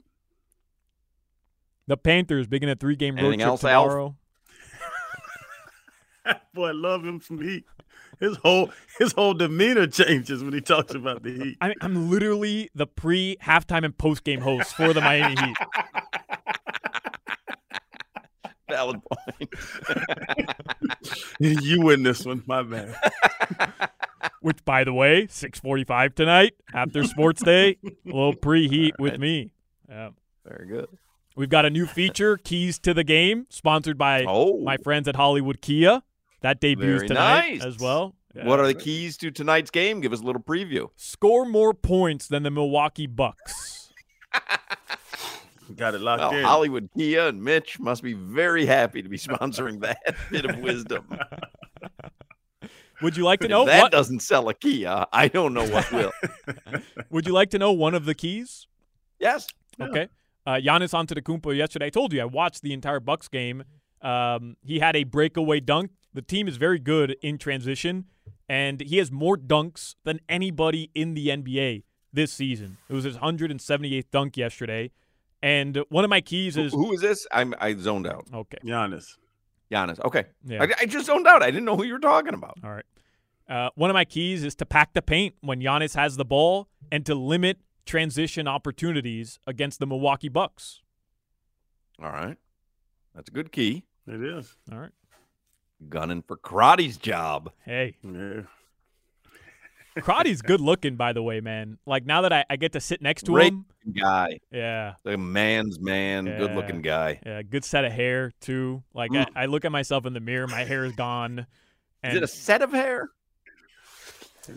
The 1.87 1.97
Panthers 1.97 2.47
begin 2.47 2.69
a 2.69 2.77
three 2.77 2.97
game 2.97 3.17
road 3.17 3.23
Anything 3.23 3.41
trip 3.41 3.49
else, 3.49 3.65
Alf? 3.65 4.15
Tomorrow. 6.25 6.41
Boy, 6.55 6.69
I 6.69 6.73
love 6.73 7.05
him 7.05 7.21
some 7.21 7.41
heat. 7.41 7.65
His 8.19 8.37
whole 8.39 8.71
his 8.99 9.13
whole 9.13 9.35
demeanor 9.35 9.87
changes 9.87 10.45
when 10.45 10.53
he 10.53 10.61
talks 10.61 10.95
about 10.95 11.23
the 11.23 11.33
heat. 11.33 11.57
I, 11.61 11.75
I'm 11.81 12.11
literally 12.11 12.69
the 12.75 12.87
pre 12.87 13.37
halftime 13.43 13.85
and 13.85 13.97
post 13.97 14.25
game 14.25 14.41
host 14.41 14.75
for 14.75 14.93
the 14.93 15.01
Miami 15.01 15.37
Heat. 15.41 15.57
Valid 18.69 19.01
point. 19.05 19.51
you 21.41 21.81
win 21.81 22.03
this 22.05 22.25
one, 22.25 22.43
my 22.47 22.63
man. 22.63 22.95
Which, 24.43 24.65
by 24.65 24.85
the 24.85 24.93
way, 24.93 25.27
6:45 25.27 26.15
tonight 26.15 26.55
after 26.73 27.03
Sports 27.05 27.43
Day, 27.43 27.79
a 27.85 27.91
little 28.05 28.35
pre 28.37 28.69
preheat 28.69 28.93
with 28.99 29.19
me. 29.19 29.51
Yeah. 29.89 30.11
Very 30.45 30.67
good. 30.69 30.87
We've 31.37 31.49
got 31.49 31.65
a 31.65 31.71
new 31.71 31.87
feature, 31.87 32.37
Keys 32.37 32.79
to 32.81 32.93
the 32.95 33.05
Game, 33.05 33.47
sponsored 33.51 33.97
by 33.99 34.25
Oh. 34.27 34.59
my 34.63 34.77
friends 34.77 35.09
at 35.09 35.17
Hollywood 35.17 35.61
Kia. 35.61 36.03
That 36.43 36.61
debuts 36.61 36.87
Very 36.87 37.09
tonight 37.09 37.59
nice. 37.59 37.65
as 37.65 37.79
well. 37.79 38.15
What 38.35 38.61
are 38.61 38.67
the 38.67 38.75
keys 38.75 39.17
to 39.19 39.31
tonight's 39.31 39.71
game? 39.71 40.01
Give 40.01 40.13
us 40.13 40.21
a 40.21 40.25
little 40.25 40.43
preview. 40.43 40.89
Score 40.97 41.45
more 41.45 41.75
points 41.75 42.29
than 42.29 42.43
the 42.45 42.51
Milwaukee 42.51 43.07
Bucks. 43.09 43.93
Got 45.77 45.95
it 45.95 46.01
locked 46.01 46.21
Well, 46.21 46.35
in. 46.37 46.45
Hollywood 46.45 46.89
Kia 46.97 47.29
and 47.29 47.43
Mitch 47.45 47.79
must 47.79 48.03
be 48.03 48.13
very 48.13 48.67
happy 48.67 49.03
to 49.03 49.09
be 49.09 49.19
sponsoring 49.19 49.81
that 49.83 49.99
bit 50.31 50.45
of 50.45 50.59
wisdom. 50.59 51.07
Would 53.03 53.17
you 53.17 53.25
like 53.25 53.41
to 53.41 53.47
If 53.47 53.51
know 53.51 53.65
that 53.67 53.83
what? 53.83 53.93
doesn't 53.93 54.21
sell 54.21 54.49
a 54.49 54.55
Kia, 54.55 55.07
I 55.13 55.29
don't 55.29 55.55
know 55.55 55.67
what 55.69 55.91
will. 55.93 56.13
Would 57.11 57.27
you 57.27 57.33
like 57.33 57.51
to 57.51 57.59
know 57.59 57.73
one 57.73 57.95
of 57.95 58.05
the 58.05 58.15
keys? 58.15 58.67
yes. 59.19 59.47
Okay. 59.81 60.09
Uh, 60.47 60.55
Giannis 60.55 60.93
Antetokounmpo 60.93 61.57
yesterday. 61.57 61.87
I 61.87 61.91
told 61.91 62.13
you 62.13 62.21
I 62.21 62.25
watched 62.27 62.63
the 62.63 62.73
entire 62.75 63.01
Bucks 63.01 63.29
game. 63.29 63.65
Um, 64.03 64.57
he 64.63 64.79
had 64.79 64.97
a 64.97 65.05
breakaway 65.05 65.61
dunk. 65.61 65.91
The 66.13 66.23
team 66.23 66.49
is 66.49 66.57
very 66.57 66.79
good 66.79 67.17
in 67.23 67.39
transition, 67.39 68.07
and 68.49 68.81
he 68.81 68.99
has 68.99 69.13
more 69.13 69.37
dunks 69.37 69.95
than 70.05 70.21
anybody 70.29 70.91
in 70.95 71.15
the 71.15 71.29
NBA 71.29 71.85
this 72.13 72.33
season. 72.33 72.79
It 72.89 72.95
was 72.95 73.05
his 73.05 73.17
178th 73.17 74.11
dunk 74.11 74.37
yesterday, 74.37 74.91
and 75.43 75.85
one 75.89 76.05
of 76.05 76.11
my 76.11 76.21
keys 76.21 76.57
Who, 76.57 76.63
is 76.65 76.73
who 76.73 76.93
is 76.93 77.01
this? 77.01 77.27
I'm 77.33 77.55
I 77.61 77.75
zoned 77.75 78.07
out. 78.07 78.27
okay. 78.35 78.59
Giannis. 78.65 79.17
Giannis. 79.71 80.01
Okay. 80.05 80.25
Yeah. 80.45 80.65
I, 80.65 80.69
I 80.81 80.87
just 80.87 81.07
zoned 81.07 81.27
out. 81.27 81.43
I 81.43 81.51
didn't 81.51 81.65
know 81.65 81.77
who 81.77 81.85
you 81.85 81.93
were 81.93 82.01
talking 82.01 82.35
about. 82.35 82.59
All 82.65 82.71
right. 82.71 82.85
Uh, 83.49 83.71
one 83.75 83.91
of 83.91 83.95
my 83.95 84.05
keys 84.05 84.45
is 84.45 84.55
to 84.57 84.67
pack 84.67 84.93
the 84.95 85.03
paint 85.03 85.35
when 85.41 85.61
Giannis 85.61 85.95
has 85.95 86.17
the 86.17 86.25
ball 86.25 86.69
and 86.91 87.07
to 87.07 87.15
limit 87.15 87.59
transition 87.87 88.47
opportunities 88.47 89.39
against 89.47 89.79
the 89.81 89.87
Milwaukee 89.87 90.29
Bucks. 90.29 90.81
All 92.03 92.11
right. 92.11 92.37
That's 93.15 93.29
a 93.29 93.33
good 93.33 93.53
key. 93.53 93.85
It 94.07 94.23
is. 94.23 94.57
All 94.73 94.79
right. 94.79 94.93
Gunning 95.89 96.23
for 96.23 96.37
Crotty's 96.37 96.97
job. 96.97 97.51
Hey, 97.65 97.97
Yeah. 98.03 98.43
Crotty's 100.01 100.41
good 100.41 100.61
looking, 100.61 100.95
by 100.97 101.13
the 101.13 101.23
way, 101.23 101.41
man. 101.41 101.77
Like 101.85 102.07
now 102.07 102.21
that 102.23 102.33
I, 102.33 102.45
I 102.49 102.57
get 102.57 102.73
to 102.73 102.81
sit 102.81 103.03
next 103.03 103.25
to 103.25 103.33
Great 103.33 103.53
him, 103.53 103.67
guy. 103.99 104.39
yeah, 104.53 104.95
The 105.03 105.19
man's 105.19 105.81
man. 105.81 106.27
Good 106.27 106.55
looking 106.55 106.81
guy. 106.81 107.19
yeah, 107.27 107.43
good 107.43 107.65
set 107.65 107.85
of 107.85 107.91
hair 107.93 108.33
too. 108.41 108.83
Like 108.95 109.11
I, 109.15 109.27
I 109.35 109.47
look 109.47 109.65
at 109.65 109.73
myself 109.73 110.07
in 110.07 110.13
the 110.13 110.21
mirror, 110.21 110.47
my 110.47 110.65
hair 110.65 110.85
is 110.85 110.93
gone, 110.93 111.45
Is 112.05 112.15
it 112.15 112.23
a 112.23 112.29
set 112.29 112.63
of 112.63 112.71
hair? 112.73 113.09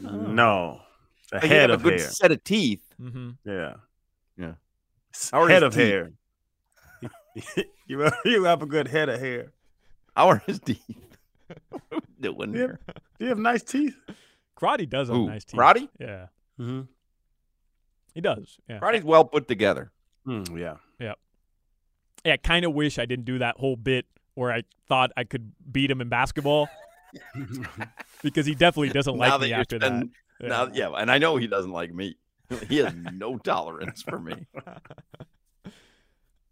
No. 0.01 0.82
A 1.32 1.36
Like, 1.38 1.44
head 1.46 1.70
have 1.72 1.80
of 1.80 1.86
a 1.86 1.89
good 1.89 2.00
hair. 2.00 2.10
set 2.10 2.32
of 2.32 2.44
teeth. 2.44 2.84
hmm 2.98 3.32
Yeah. 3.44 3.74
Yeah. 4.38 4.53
S- 5.13 5.32
How 5.32 5.46
Head 5.48 5.63
of 5.63 5.74
teeth? 5.74 5.82
hair. 5.82 6.12
you, 7.88 8.00
have, 8.00 8.15
you 8.24 8.44
have 8.44 8.62
a 8.62 8.65
good 8.68 8.88
head 8.88 9.10
of 9.10 9.20
hair. 9.20 9.51
How 10.15 10.27
are 10.30 10.44
his 10.46 10.60
teeth? 10.60 10.80
What 11.70 11.82
are 11.92 11.98
we 12.00 12.02
doing 12.22 12.52
Yeah. 12.54 12.58
here? 12.58 12.80
Do 13.20 13.26
you 13.26 13.28
have 13.30 13.38
nice 13.40 13.64
teeth? 13.64 13.96
Crotty 14.56 14.86
does 14.86 15.08
have 15.10 15.18
Who, 15.18 15.28
nice 15.28 15.44
teeth. 15.46 15.58
Crotty? 15.58 15.90
Yeah, 16.00 16.28
Mm-hmm. 16.60 16.82
he 18.14 18.22
does. 18.22 18.58
Yeah, 18.70 18.80
Crotty's 18.80 19.04
well 19.04 19.26
put 19.26 19.48
together. 19.48 19.92
Mm, 20.28 20.58
yeah. 20.60 20.76
yeah. 21.00 21.14
I 22.32 22.38
kind 22.38 22.64
of 22.66 22.74
wish 22.74 22.98
I 23.00 23.06
didn't 23.06 23.26
do 23.26 23.40
that 23.40 23.58
whole 23.58 23.76
bit 23.76 24.06
where 24.36 24.52
I 24.52 24.64
thought 24.88 25.12
I 25.18 25.24
could 25.26 25.52
beat 25.72 25.92
him 25.92 26.00
in 26.02 26.10
basketball 26.10 26.70
because 28.24 28.46
he 28.46 28.56
definitely 28.56 28.90
doesn't 28.90 29.16
now 29.16 29.20
like 29.20 29.32
that 29.32 29.42
me 29.42 29.50
you're 29.50 29.60
after 29.60 29.80
that. 29.80 29.86
spending- 29.88 30.12
Now, 30.42 30.70
yeah, 30.74 30.90
and 30.98 31.12
I 31.12 31.18
know 31.18 31.36
he 31.38 31.48
doesn't 31.48 31.72
like 31.72 31.94
me. 31.94 32.16
He 32.70 32.78
has 32.78 32.94
no 33.14 33.38
tolerance 33.38 34.02
for 34.04 34.20
me. 34.20 34.48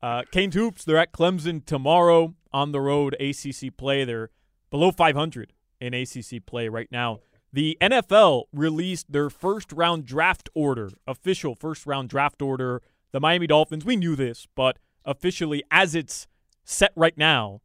Uh, 0.04 0.24
Canes 0.32 0.56
Hoops, 0.56 0.84
they're 0.84 0.98
at 0.98 1.12
Clemson 1.14 1.64
tomorrow 1.64 2.34
on 2.52 2.72
the 2.72 2.82
road 2.82 3.16
ACC 3.20 3.78
play. 3.78 4.04
They're 4.04 4.32
below 4.72 4.92
500 4.92 5.54
in 5.80 5.94
ACC 5.94 6.44
play 6.46 6.68
right 6.68 6.92
now. 6.92 7.20
The 7.54 7.78
NFL 7.82 8.46
released 8.54 9.12
their 9.12 9.30
first 9.30 9.72
round 9.72 10.06
draft 10.06 10.50
order, 10.56 10.90
official 11.06 11.54
first 11.54 11.86
round 11.86 12.10
draft 12.10 12.42
order. 12.42 12.82
The 13.12 13.20
Miami 13.20 13.46
Dolphins, 13.46 13.86
we 13.86 13.98
knew 13.98 14.16
this, 14.16 14.48
but 14.56 14.80
officially, 15.04 15.62
as 15.70 15.94
it's 15.94 16.28
set 16.63 16.94
right 16.96 17.18
now, 17.18 17.60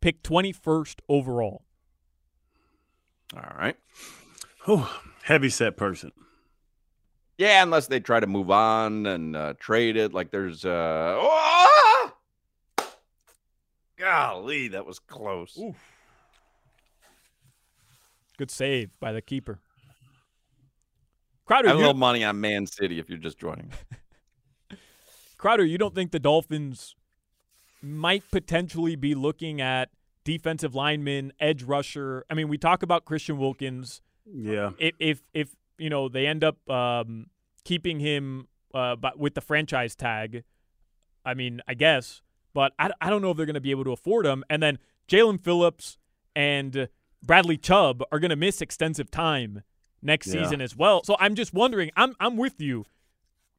pick 0.00 0.22
21st 0.22 1.00
overall. 1.08 1.64
All 3.36 3.52
right. 3.58 3.76
Whew. 4.64 4.86
Heavy 5.24 5.48
set 5.48 5.76
person. 5.76 6.12
Yeah, 7.36 7.62
unless 7.62 7.86
they 7.86 8.00
try 8.00 8.20
to 8.20 8.26
move 8.26 8.50
on 8.50 9.06
and 9.06 9.34
uh, 9.34 9.54
trade 9.58 9.96
it. 9.96 10.12
Like 10.12 10.30
there's 10.30 10.64
uh 10.64 11.16
oh! 11.18 12.12
Golly, 13.96 14.68
that 14.68 14.86
was 14.86 14.98
close. 14.98 15.58
Good 18.40 18.50
save 18.50 18.98
by 19.00 19.12
the 19.12 19.20
keeper. 19.20 19.58
I 19.60 21.44
Crowder, 21.44 21.68
have 21.68 21.76
a 21.76 21.80
you, 21.80 21.86
little 21.88 22.00
money 22.00 22.24
on 22.24 22.40
Man 22.40 22.64
City 22.66 22.98
if 22.98 23.10
you're 23.10 23.18
just 23.18 23.36
joining. 23.38 23.70
Crowder, 25.36 25.62
you 25.62 25.76
don't 25.76 25.94
think 25.94 26.10
the 26.10 26.18
Dolphins 26.18 26.96
might 27.82 28.22
potentially 28.32 28.96
be 28.96 29.14
looking 29.14 29.60
at 29.60 29.90
defensive 30.24 30.74
lineman, 30.74 31.34
edge 31.38 31.64
rusher? 31.64 32.24
I 32.30 32.34
mean, 32.34 32.48
we 32.48 32.56
talk 32.56 32.82
about 32.82 33.04
Christian 33.04 33.36
Wilkins. 33.36 34.00
Yeah. 34.24 34.70
If 34.78 34.94
if, 34.98 35.22
if 35.34 35.54
you 35.76 35.90
know 35.90 36.08
they 36.08 36.26
end 36.26 36.42
up 36.42 36.56
um, 36.70 37.26
keeping 37.64 38.00
him 38.00 38.48
uh, 38.72 38.96
but 38.96 39.18
with 39.18 39.34
the 39.34 39.42
franchise 39.42 39.94
tag, 39.94 40.44
I 41.26 41.34
mean, 41.34 41.60
I 41.68 41.74
guess, 41.74 42.22
but 42.54 42.72
I, 42.78 42.90
I 43.02 43.10
don't 43.10 43.20
know 43.20 43.32
if 43.32 43.36
they're 43.36 43.44
going 43.44 43.52
to 43.52 43.60
be 43.60 43.70
able 43.70 43.84
to 43.84 43.92
afford 43.92 44.24
him. 44.24 44.44
And 44.48 44.62
then 44.62 44.78
Jaelan 45.08 45.44
Phillips 45.44 45.98
and 46.34 46.88
Bradley 47.22 47.56
Chubb 47.56 48.02
are 48.10 48.18
going 48.18 48.30
to 48.30 48.36
miss 48.36 48.60
extensive 48.62 49.10
time 49.10 49.62
next 50.02 50.26
Yeah. 50.28 50.42
season 50.42 50.60
as 50.60 50.74
well. 50.76 51.02
So 51.04 51.16
I'm 51.20 51.34
just 51.34 51.52
wondering. 51.52 51.90
I'm 51.96 52.14
I'm 52.20 52.36
with 52.36 52.60
you. 52.60 52.84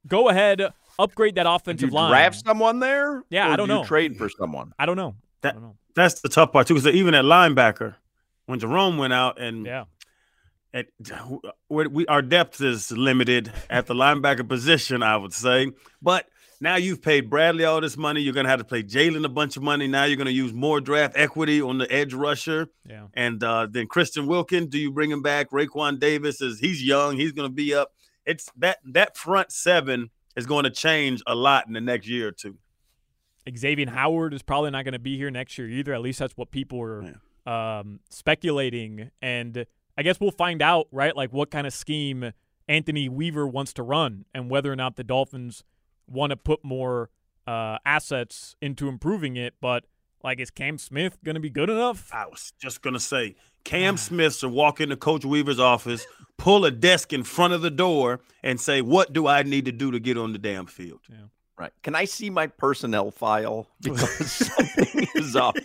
Go 0.08 0.30
ahead, 0.30 0.62
upgrade 0.98 1.36
that 1.36 1.44
Did 1.44 1.50
offensive 1.54 1.90
you 1.90 1.96
line. 1.96 2.10
draft 2.12 2.44
someone 2.44 2.80
there? 2.80 3.24
Yeah, 3.30 3.50
Or 3.50 3.52
I 3.52 3.56
don't 3.56 3.68
do 3.68 3.74
you 3.76 3.80
know. 3.82 3.86
Trade 3.86 4.18
for 4.18 4.30
someone. 4.30 4.74
I 4.80 4.86
don't 4.88 4.98
know. 4.98 5.16
I 5.44 5.52
don't 5.52 5.62
know. 5.62 5.78
That's 5.96 6.22
the 6.22 6.30
tough 6.30 6.52
part 6.52 6.68
too, 6.68 6.74
because 6.74 6.88
even 6.96 7.14
at 7.14 7.24
linebacker, 7.26 7.96
when 8.48 8.60
Jerome 8.60 8.98
went 8.98 9.14
out 9.14 9.40
and 9.40 9.66
Yeah. 9.66 9.84
at, 10.74 10.88
we, 11.70 11.86
we 11.88 12.06
our 12.08 12.22
depth 12.24 12.62
is 12.62 12.92
limited 12.92 13.52
at 13.70 13.86
the 13.86 13.94
linebacker 13.94 14.48
position, 14.48 15.04
I 15.04 15.18
would 15.18 15.34
say. 15.34 15.72
But 16.02 16.28
now 16.62 16.76
you've 16.76 17.02
paid 17.02 17.30
Bradley 17.30 17.66
all 17.66 17.82
this 17.82 17.98
money. 17.98 18.22
You're 18.22 18.34
gonna 18.34 18.50
have 18.50 18.60
to 18.60 18.66
pay 18.66 18.84
Jaelan 18.84 19.26
a 19.26 19.30
bunch 19.30 19.58
of 19.58 19.64
money. 19.64 19.88
Now 19.88 20.06
you're 20.06 20.18
gonna 20.18 20.30
use 20.30 20.54
more 20.54 20.80
draft 20.80 21.14
equity 21.18 21.62
on 21.62 21.80
the 21.80 21.92
edge 21.92 22.14
rusher. 22.14 22.68
Yeah. 22.88 23.08
And 23.14 23.44
uh, 23.44 23.68
then 23.70 23.88
Christian 23.88 24.28
Wilkin, 24.28 24.68
do 24.68 24.78
you 24.78 24.92
bring 24.92 25.12
him 25.12 25.22
back? 25.22 25.50
Raekwon 25.50 26.00
Davis 26.00 26.40
is 26.40 26.60
he's 26.60 26.84
young. 26.84 27.18
He's 27.18 27.32
gonna 27.32 27.50
be 27.50 27.74
up. 27.74 27.92
It's 28.26 28.50
that 28.58 28.78
that 28.86 29.18
front 29.18 29.52
seven 29.52 30.12
is 30.36 30.46
going 30.46 30.64
to 30.64 30.70
change 30.70 31.22
a 31.28 31.36
lot 31.36 31.68
in 31.68 31.74
the 31.74 31.82
next 31.82 32.08
year 32.08 32.30
or 32.30 32.32
two. 32.32 32.58
Xavier 33.58 33.90
Howard 33.90 34.34
is 34.34 34.44
probably 34.44 34.70
not 34.72 34.86
going 34.86 34.94
to 34.94 35.00
be 35.00 35.18
here 35.18 35.32
next 35.32 35.58
year 35.58 35.68
either. 35.68 35.94
At 35.94 36.02
least 36.02 36.20
that's 36.20 36.38
what 36.38 36.52
people 36.52 36.78
were 36.78 37.16
um, 37.46 38.00
speculating. 38.10 39.10
And 39.22 39.66
I 39.98 40.04
guess 40.04 40.20
we'll 40.20 40.32
find 40.32 40.62
out, 40.62 40.88
right? 40.92 41.16
Like 41.16 41.34
what 41.34 41.50
kind 41.50 41.66
of 41.66 41.74
scheme 41.74 42.34
Anthony 42.68 43.10
Weaver 43.10 43.48
wants 43.48 43.74
to 43.74 43.84
run 43.84 44.26
and 44.34 44.50
whether 44.50 44.72
or 44.72 44.76
not 44.76 44.96
the 44.96 45.04
Dolphins 45.04 45.64
want 46.08 46.32
to 46.32 46.38
put 46.38 46.64
more 46.64 47.10
uh, 47.48 47.78
assets 47.86 48.56
into 48.62 48.88
improving 48.88 49.36
it. 49.38 49.56
But 49.62 49.86
like, 50.24 50.40
is 50.40 50.52
Cam 50.52 50.78
Smith 50.78 51.18
going 51.24 51.36
to 51.36 51.42
be 51.42 51.50
good 51.50 51.70
enough? 51.70 52.10
I 52.14 52.26
was 52.28 52.54
just 52.62 52.82
gonna 52.82 53.00
say, 53.00 53.36
Cam 53.64 53.98
Smith 53.98 54.36
should 54.36 54.52
walk 54.52 54.82
into 54.82 54.96
Coach 54.96 55.26
Weaver's 55.26 55.60
office, 55.60 56.06
pull 56.38 56.66
a 56.66 56.72
desk 56.72 57.14
in 57.14 57.24
front 57.24 57.54
of 57.54 57.62
the 57.62 57.72
door, 57.72 58.22
and 58.44 58.60
say, 58.60 58.82
"What 58.82 59.14
do 59.14 59.28
I 59.28 59.44
need 59.44 59.66
to 59.66 59.72
do 59.72 59.92
to 59.92 60.00
get 60.00 60.18
on 60.18 60.34
the 60.34 60.40
damn 60.40 60.66
field?" 60.66 61.02
Yeah. 61.10 61.18
Right. 61.58 61.72
Can 61.84 61.94
I 61.94 62.06
see 62.06 62.32
my 62.32 62.48
personnel 62.48 63.12
file? 63.12 63.68
Because 63.82 64.32
something 64.32 65.08
is 65.14 65.36
up. 65.36 65.56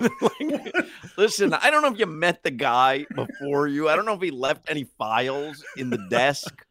Like, 0.00 0.74
listen, 1.18 1.52
I 1.52 1.70
don't 1.70 1.82
know 1.82 1.92
if 1.92 1.98
you 1.98 2.06
met 2.06 2.42
the 2.42 2.50
guy 2.50 3.04
before 3.14 3.66
you. 3.66 3.90
I 3.90 3.96
don't 3.96 4.06
know 4.06 4.14
if 4.14 4.22
he 4.22 4.30
left 4.30 4.70
any 4.70 4.84
files 4.84 5.62
in 5.76 5.90
the 5.90 5.98
desk. 6.08 6.64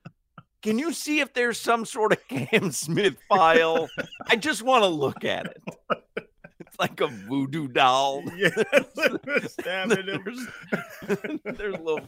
Can 0.61 0.77
you 0.77 0.91
see 0.91 1.19
if 1.19 1.33
there's 1.33 1.59
some 1.59 1.85
sort 1.85 2.11
of 2.11 2.27
Cam 2.27 2.71
Smith 2.71 3.15
file? 3.29 3.89
I 4.27 4.35
just 4.35 4.61
want 4.61 4.83
to 4.83 4.89
look 4.89 5.23
at 5.23 5.45
it. 5.45 5.63
It's 6.59 6.77
like 6.79 6.99
a 7.01 7.07
voodoo 7.07 7.67
doll. 7.67 8.23
Yeah, 8.35 8.49
stabbing 9.47 10.07
him. 10.07 10.23
There's, 10.23 11.37
there's 11.43 11.79
little 11.79 12.01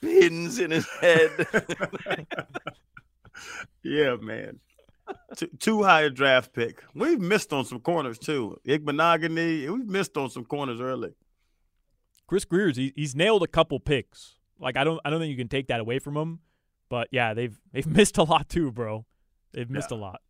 pins 0.00 0.58
in 0.58 0.70
his 0.70 0.88
head. 1.00 1.30
Yeah, 3.82 4.16
man. 4.16 4.58
Too, 5.36 5.48
too 5.58 5.82
high 5.82 6.02
a 6.02 6.10
draft 6.10 6.52
pick. 6.52 6.82
We've 6.94 7.20
missed 7.20 7.52
on 7.52 7.64
some 7.64 7.80
corners 7.80 8.18
too. 8.18 8.58
Igbinoghene, 8.66 9.70
we've 9.70 9.86
missed 9.86 10.16
on 10.16 10.28
some 10.30 10.44
corners 10.44 10.80
early. 10.80 11.14
Chris 12.26 12.44
Grier's 12.44 12.76
he, 12.76 12.92
he's 12.94 13.16
nailed 13.16 13.42
a 13.42 13.46
couple 13.46 13.80
picks. 13.80 14.34
Like 14.60 14.76
I 14.76 14.84
don't 14.84 15.00
I 15.04 15.10
don't 15.10 15.20
think 15.20 15.30
you 15.30 15.36
can 15.36 15.48
take 15.48 15.68
that 15.68 15.80
away 15.80 15.98
from 15.98 16.16
him. 16.16 16.40
But 16.88 17.08
yeah, 17.10 17.34
they've 17.34 17.58
they've 17.72 17.86
missed 17.86 18.18
a 18.18 18.22
lot 18.22 18.48
too, 18.48 18.70
bro. 18.72 19.04
They've 19.52 19.70
missed 19.70 19.90
a 19.90 19.96
lot. 19.96 20.20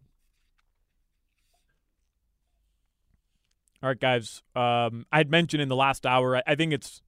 All 3.82 3.88
right, 3.90 4.00
guys. 4.00 4.42
Um, 4.56 5.06
I 5.12 5.18
had 5.18 5.30
mentioned 5.30 5.62
in 5.62 5.68
the 5.68 5.76
last 5.76 6.04
hour, 6.04 6.36
I, 6.36 6.42
I 6.46 6.54
think 6.54 6.72
it's 6.72 7.00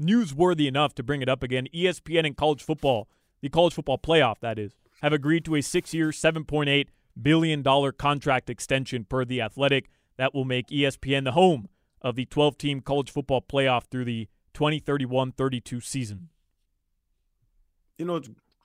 newsworthy 0.00 0.66
enough 0.66 0.94
to 0.96 1.02
bring 1.02 1.22
it 1.22 1.28
up 1.28 1.42
again. 1.42 1.66
ESPN 1.74 2.26
and 2.26 2.36
college 2.36 2.62
football, 2.62 3.08
the 3.40 3.48
college 3.48 3.74
football 3.74 3.98
playoff, 3.98 4.40
that 4.40 4.58
is, 4.58 4.76
have 5.02 5.12
agreed 5.12 5.44
to 5.46 5.54
a 5.54 5.62
six 5.62 5.94
year, 5.94 6.08
$7.8 6.08 6.86
billion 7.20 7.92
contract 7.92 8.50
extension 8.50 9.04
per 9.04 9.24
the 9.24 9.40
athletic. 9.40 9.88
That 10.16 10.34
will 10.34 10.44
make 10.44 10.68
ESPN 10.68 11.24
the 11.24 11.32
home 11.32 11.68
of 12.02 12.16
the 12.16 12.26
12 12.26 12.58
team 12.58 12.80
college 12.80 13.10
football 13.10 13.40
playoff 13.40 13.84
through 13.84 14.04
the 14.04 14.28
2031 14.52 15.32
32 15.32 15.80
season. 15.80 16.28
You 18.00 18.06
know, 18.06 18.18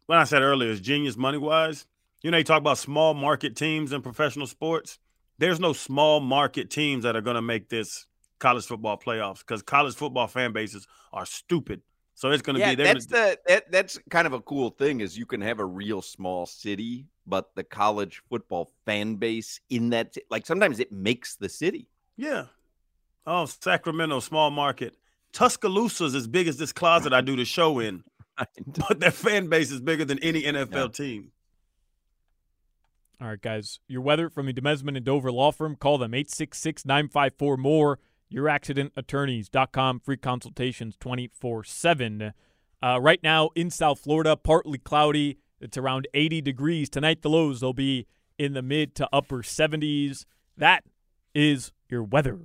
when 0.05 0.17
I 0.17 0.23
said 0.23 0.41
earlier, 0.41 0.71
it's 0.71 0.79
genius 0.79 1.17
money 1.17 1.37
wise. 1.37 1.85
You 2.23 2.31
know, 2.31 2.37
you 2.37 2.45
talk 2.45 2.59
about 2.59 2.77
small 2.77 3.13
market 3.13 3.57
teams 3.57 3.91
in 3.91 4.01
professional 4.01 4.47
sports. 4.47 4.97
There's 5.39 5.59
no 5.59 5.73
small 5.73 6.21
market 6.21 6.69
teams 6.69 7.03
that 7.03 7.17
are 7.17 7.21
going 7.21 7.35
to 7.35 7.41
make 7.41 7.67
this 7.67 8.07
college 8.39 8.65
football 8.65 8.97
playoffs 8.97 9.39
because 9.39 9.61
college 9.61 9.93
football 9.93 10.27
fan 10.27 10.53
bases 10.53 10.87
are 11.11 11.25
stupid. 11.25 11.81
So 12.13 12.31
it's 12.31 12.41
going 12.41 12.53
to 12.53 12.61
yeah, 12.61 12.69
be 12.69 12.75
there. 12.75 12.93
that's 12.93 13.07
the 13.07 13.37
that, 13.45 13.69
that's 13.69 13.99
kind 14.09 14.25
of 14.25 14.31
a 14.31 14.39
cool 14.39 14.69
thing 14.69 15.01
is 15.01 15.17
you 15.17 15.25
can 15.25 15.41
have 15.41 15.59
a 15.59 15.65
real 15.65 16.01
small 16.01 16.45
city, 16.45 17.05
but 17.27 17.53
the 17.55 17.63
college 17.65 18.23
football 18.29 18.71
fan 18.85 19.15
base 19.15 19.59
in 19.69 19.89
that 19.89 20.15
like 20.29 20.45
sometimes 20.45 20.79
it 20.79 20.93
makes 20.93 21.35
the 21.35 21.49
city. 21.49 21.89
Yeah. 22.15 22.45
Oh, 23.27 23.47
Sacramento, 23.47 24.21
small 24.21 24.49
market. 24.49 24.95
Tuscaloosa's 25.33 26.15
as 26.15 26.25
big 26.25 26.47
as 26.47 26.55
this 26.55 26.71
closet 26.71 27.11
I 27.11 27.19
do 27.19 27.35
the 27.35 27.43
show 27.43 27.79
in, 27.79 28.05
but 28.87 28.99
their 28.99 29.11
fan 29.11 29.47
base 29.47 29.71
is 29.71 29.81
bigger 29.81 30.05
than 30.05 30.19
any 30.19 30.43
NFL 30.43 30.93
team. 30.93 31.31
All 33.21 33.29
right, 33.29 33.41
guys. 33.41 33.79
Your 33.87 34.01
weather 34.01 34.29
from 34.29 34.45
the 34.45 34.53
Demesman 34.53 34.97
and 34.97 35.05
Dover 35.05 35.31
Law 35.31 35.51
Firm. 35.51 35.75
Call 35.75 35.97
them 35.97 36.13
866 36.13 36.85
954 36.85 37.57
more. 37.57 37.99
YourAccidentAttorneys.com. 38.33 39.99
Free 40.01 40.17
consultations 40.17 40.97
24 40.99 41.63
7. 41.63 42.33
Uh, 42.83 42.99
right 43.01 43.23
now 43.23 43.49
in 43.55 43.71
South 43.71 43.99
Florida, 43.99 44.35
partly 44.35 44.77
cloudy. 44.77 45.37
It's 45.61 45.77
around 45.77 46.07
80 46.13 46.41
degrees. 46.41 46.89
Tonight, 46.89 47.21
the 47.21 47.29
lows 47.29 47.61
will 47.61 47.73
be 47.73 48.05
in 48.37 48.53
the 48.53 48.61
mid 48.61 48.95
to 48.95 49.07
upper 49.13 49.37
70s. 49.37 50.25
That 50.57 50.83
is 51.33 51.71
your 51.89 52.03
weather. 52.03 52.39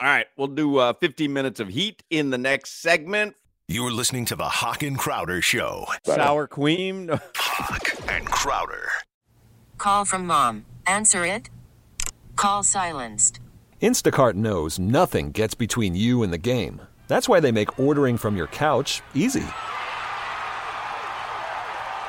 All 0.00 0.06
right, 0.06 0.26
we'll 0.36 0.48
do 0.48 0.76
uh, 0.76 0.92
15 0.92 1.32
minutes 1.32 1.60
of 1.60 1.68
heat 1.68 2.02
in 2.10 2.30
the 2.30 2.38
next 2.38 2.82
segment. 2.82 3.34
You're 3.70 3.92
listening 3.92 4.24
to 4.24 4.34
the 4.34 4.48
Hawk 4.48 4.82
and 4.82 4.96
Crowder 4.96 5.42
Show. 5.42 5.92
Sour 6.04 6.46
Queen. 6.46 7.10
Hawk 7.36 7.98
and 8.08 8.26
Crowder. 8.26 8.88
Call 9.76 10.06
from 10.06 10.26
mom. 10.26 10.64
Answer 10.86 11.26
it. 11.26 11.50
Call 12.34 12.62
silenced. 12.62 13.40
Instacart 13.82 14.36
knows 14.36 14.78
nothing 14.78 15.32
gets 15.32 15.54
between 15.54 15.94
you 15.94 16.22
and 16.22 16.32
the 16.32 16.38
game. 16.38 16.80
That's 17.08 17.28
why 17.28 17.40
they 17.40 17.52
make 17.52 17.78
ordering 17.78 18.16
from 18.16 18.38
your 18.38 18.46
couch 18.46 19.02
easy. 19.12 19.44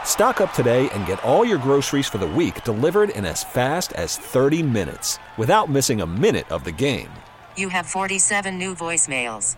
Stock 0.05 0.39
up 0.39 0.53
today 0.53 0.89
and 0.91 1.05
get 1.05 1.21
all 1.25 1.43
your 1.43 1.57
groceries 1.57 2.07
for 2.07 2.19
the 2.19 2.25
week 2.25 2.63
delivered 2.63 3.09
in 3.09 3.25
as 3.25 3.43
fast 3.43 3.91
as 3.93 4.17
30 4.17 4.63
minutes 4.63 5.19
without 5.37 5.69
missing 5.69 5.99
a 5.99 6.07
minute 6.07 6.49
of 6.49 6.63
the 6.63 6.71
game. 6.71 7.09
You 7.57 7.67
have 7.67 7.85
47 7.85 8.57
new 8.57 8.75
voicemails. 8.75 9.57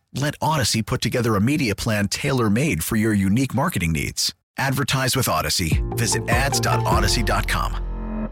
Let 0.13 0.37
Audacy 0.39 0.85
put 0.85 1.01
together 1.01 1.35
a 1.35 1.41
media 1.41 1.75
plan 1.75 2.07
tailor 2.07 2.49
made 2.49 2.83
for 2.83 2.95
your 2.95 3.13
unique 3.13 3.53
marketing 3.53 3.93
needs. 3.93 4.33
Advertise 4.57 5.15
with 5.15 5.27
Audacy. 5.27 5.81
Visit 5.97 6.27
ads.audacy.com. 6.27 8.29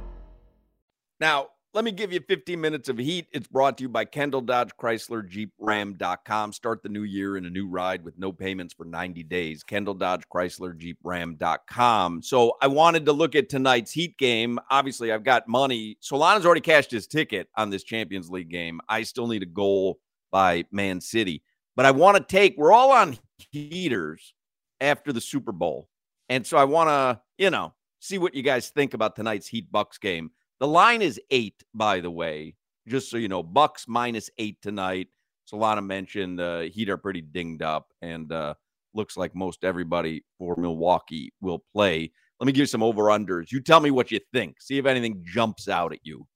Now, 1.19 1.47
let 1.73 1.85
me 1.85 1.91
give 1.91 2.11
you 2.11 2.19
15 2.21 2.59
minutes 2.59 2.89
of 2.89 2.97
heat. 2.97 3.27
It's 3.31 3.47
brought 3.47 3.77
to 3.77 3.83
you 3.83 3.89
by 3.89 4.03
Kendall 4.03 4.41
Dodge 4.41 4.71
Chrysler 4.81 5.27
Jeep 5.27 5.51
Ram.com. 5.59 6.51
Start 6.51 6.81
the 6.81 6.89
new 6.89 7.03
year 7.03 7.37
in 7.37 7.45
a 7.45 7.49
new 7.49 7.67
ride 7.67 8.03
with 8.03 8.17
no 8.17 8.31
payments 8.31 8.73
for 8.73 8.85
90 8.85 9.23
days. 9.23 9.63
Kendall 9.63 9.93
Dodge 9.93 10.23
Chrysler 10.33 10.75
Jeep 10.75 10.97
Ram.com. 11.03 12.23
So 12.23 12.57
I 12.61 12.67
wanted 12.67 13.05
to 13.05 13.11
look 13.11 13.35
at 13.35 13.49
tonight's 13.49 13.91
heat 13.91 14.17
game. 14.17 14.57
Obviously, 14.71 15.11
I've 15.11 15.23
got 15.23 15.47
money. 15.47 15.97
Solana's 16.01 16.45
already 16.45 16.61
cashed 16.61 16.91
his 16.91 17.05
ticket 17.05 17.47
on 17.55 17.69
this 17.69 17.83
Champions 17.83 18.31
League 18.31 18.49
game. 18.49 18.81
I 18.89 19.03
still 19.03 19.27
need 19.27 19.43
a 19.43 19.47
goal 19.47 19.99
by 20.31 20.65
Man 20.71 21.01
City. 21.01 21.43
But 21.79 21.85
I 21.85 21.91
want 21.91 22.17
to 22.17 22.23
take, 22.23 22.57
we're 22.57 22.73
all 22.73 22.91
on 22.91 23.17
heaters 23.37 24.33
after 24.81 25.13
the 25.13 25.21
Super 25.21 25.53
Bowl. 25.53 25.87
And 26.27 26.45
so 26.45 26.57
I 26.57 26.65
want 26.65 26.89
to, 26.89 27.21
you 27.37 27.49
know, 27.49 27.73
see 28.01 28.17
what 28.17 28.35
you 28.35 28.43
guys 28.43 28.67
think 28.67 28.93
about 28.93 29.15
tonight's 29.15 29.47
Heat 29.47 29.71
Bucks 29.71 29.97
game. 29.97 30.31
The 30.59 30.67
line 30.67 31.01
is 31.01 31.21
eight, 31.31 31.63
by 31.73 32.01
the 32.01 32.11
way, 32.11 32.55
just 32.85 33.09
so 33.09 33.15
you 33.15 33.29
know. 33.29 33.41
Bucks 33.41 33.85
minus 33.87 34.29
eight 34.39 34.61
tonight. 34.61 35.07
Solana 35.49 35.81
mentioned 35.81 36.41
uh, 36.41 36.63
Heat 36.63 36.89
are 36.89 36.97
pretty 36.97 37.21
dinged 37.21 37.61
up, 37.61 37.87
and 38.01 38.29
uh, 38.29 38.55
looks 38.93 39.15
like 39.15 39.33
most 39.33 39.63
everybody 39.63 40.25
for 40.37 40.57
Milwaukee 40.57 41.31
will 41.39 41.63
play. 41.71 42.11
Let 42.41 42.45
me 42.45 42.51
give 42.51 42.63
you 42.63 42.65
some 42.65 42.83
over 42.83 43.03
unders. 43.03 43.53
You 43.53 43.61
tell 43.61 43.79
me 43.79 43.91
what 43.91 44.11
you 44.11 44.19
think. 44.33 44.59
See 44.59 44.79
if 44.79 44.85
anything 44.85 45.23
jumps 45.25 45.69
out 45.69 45.93
at 45.93 45.99
you 46.03 46.27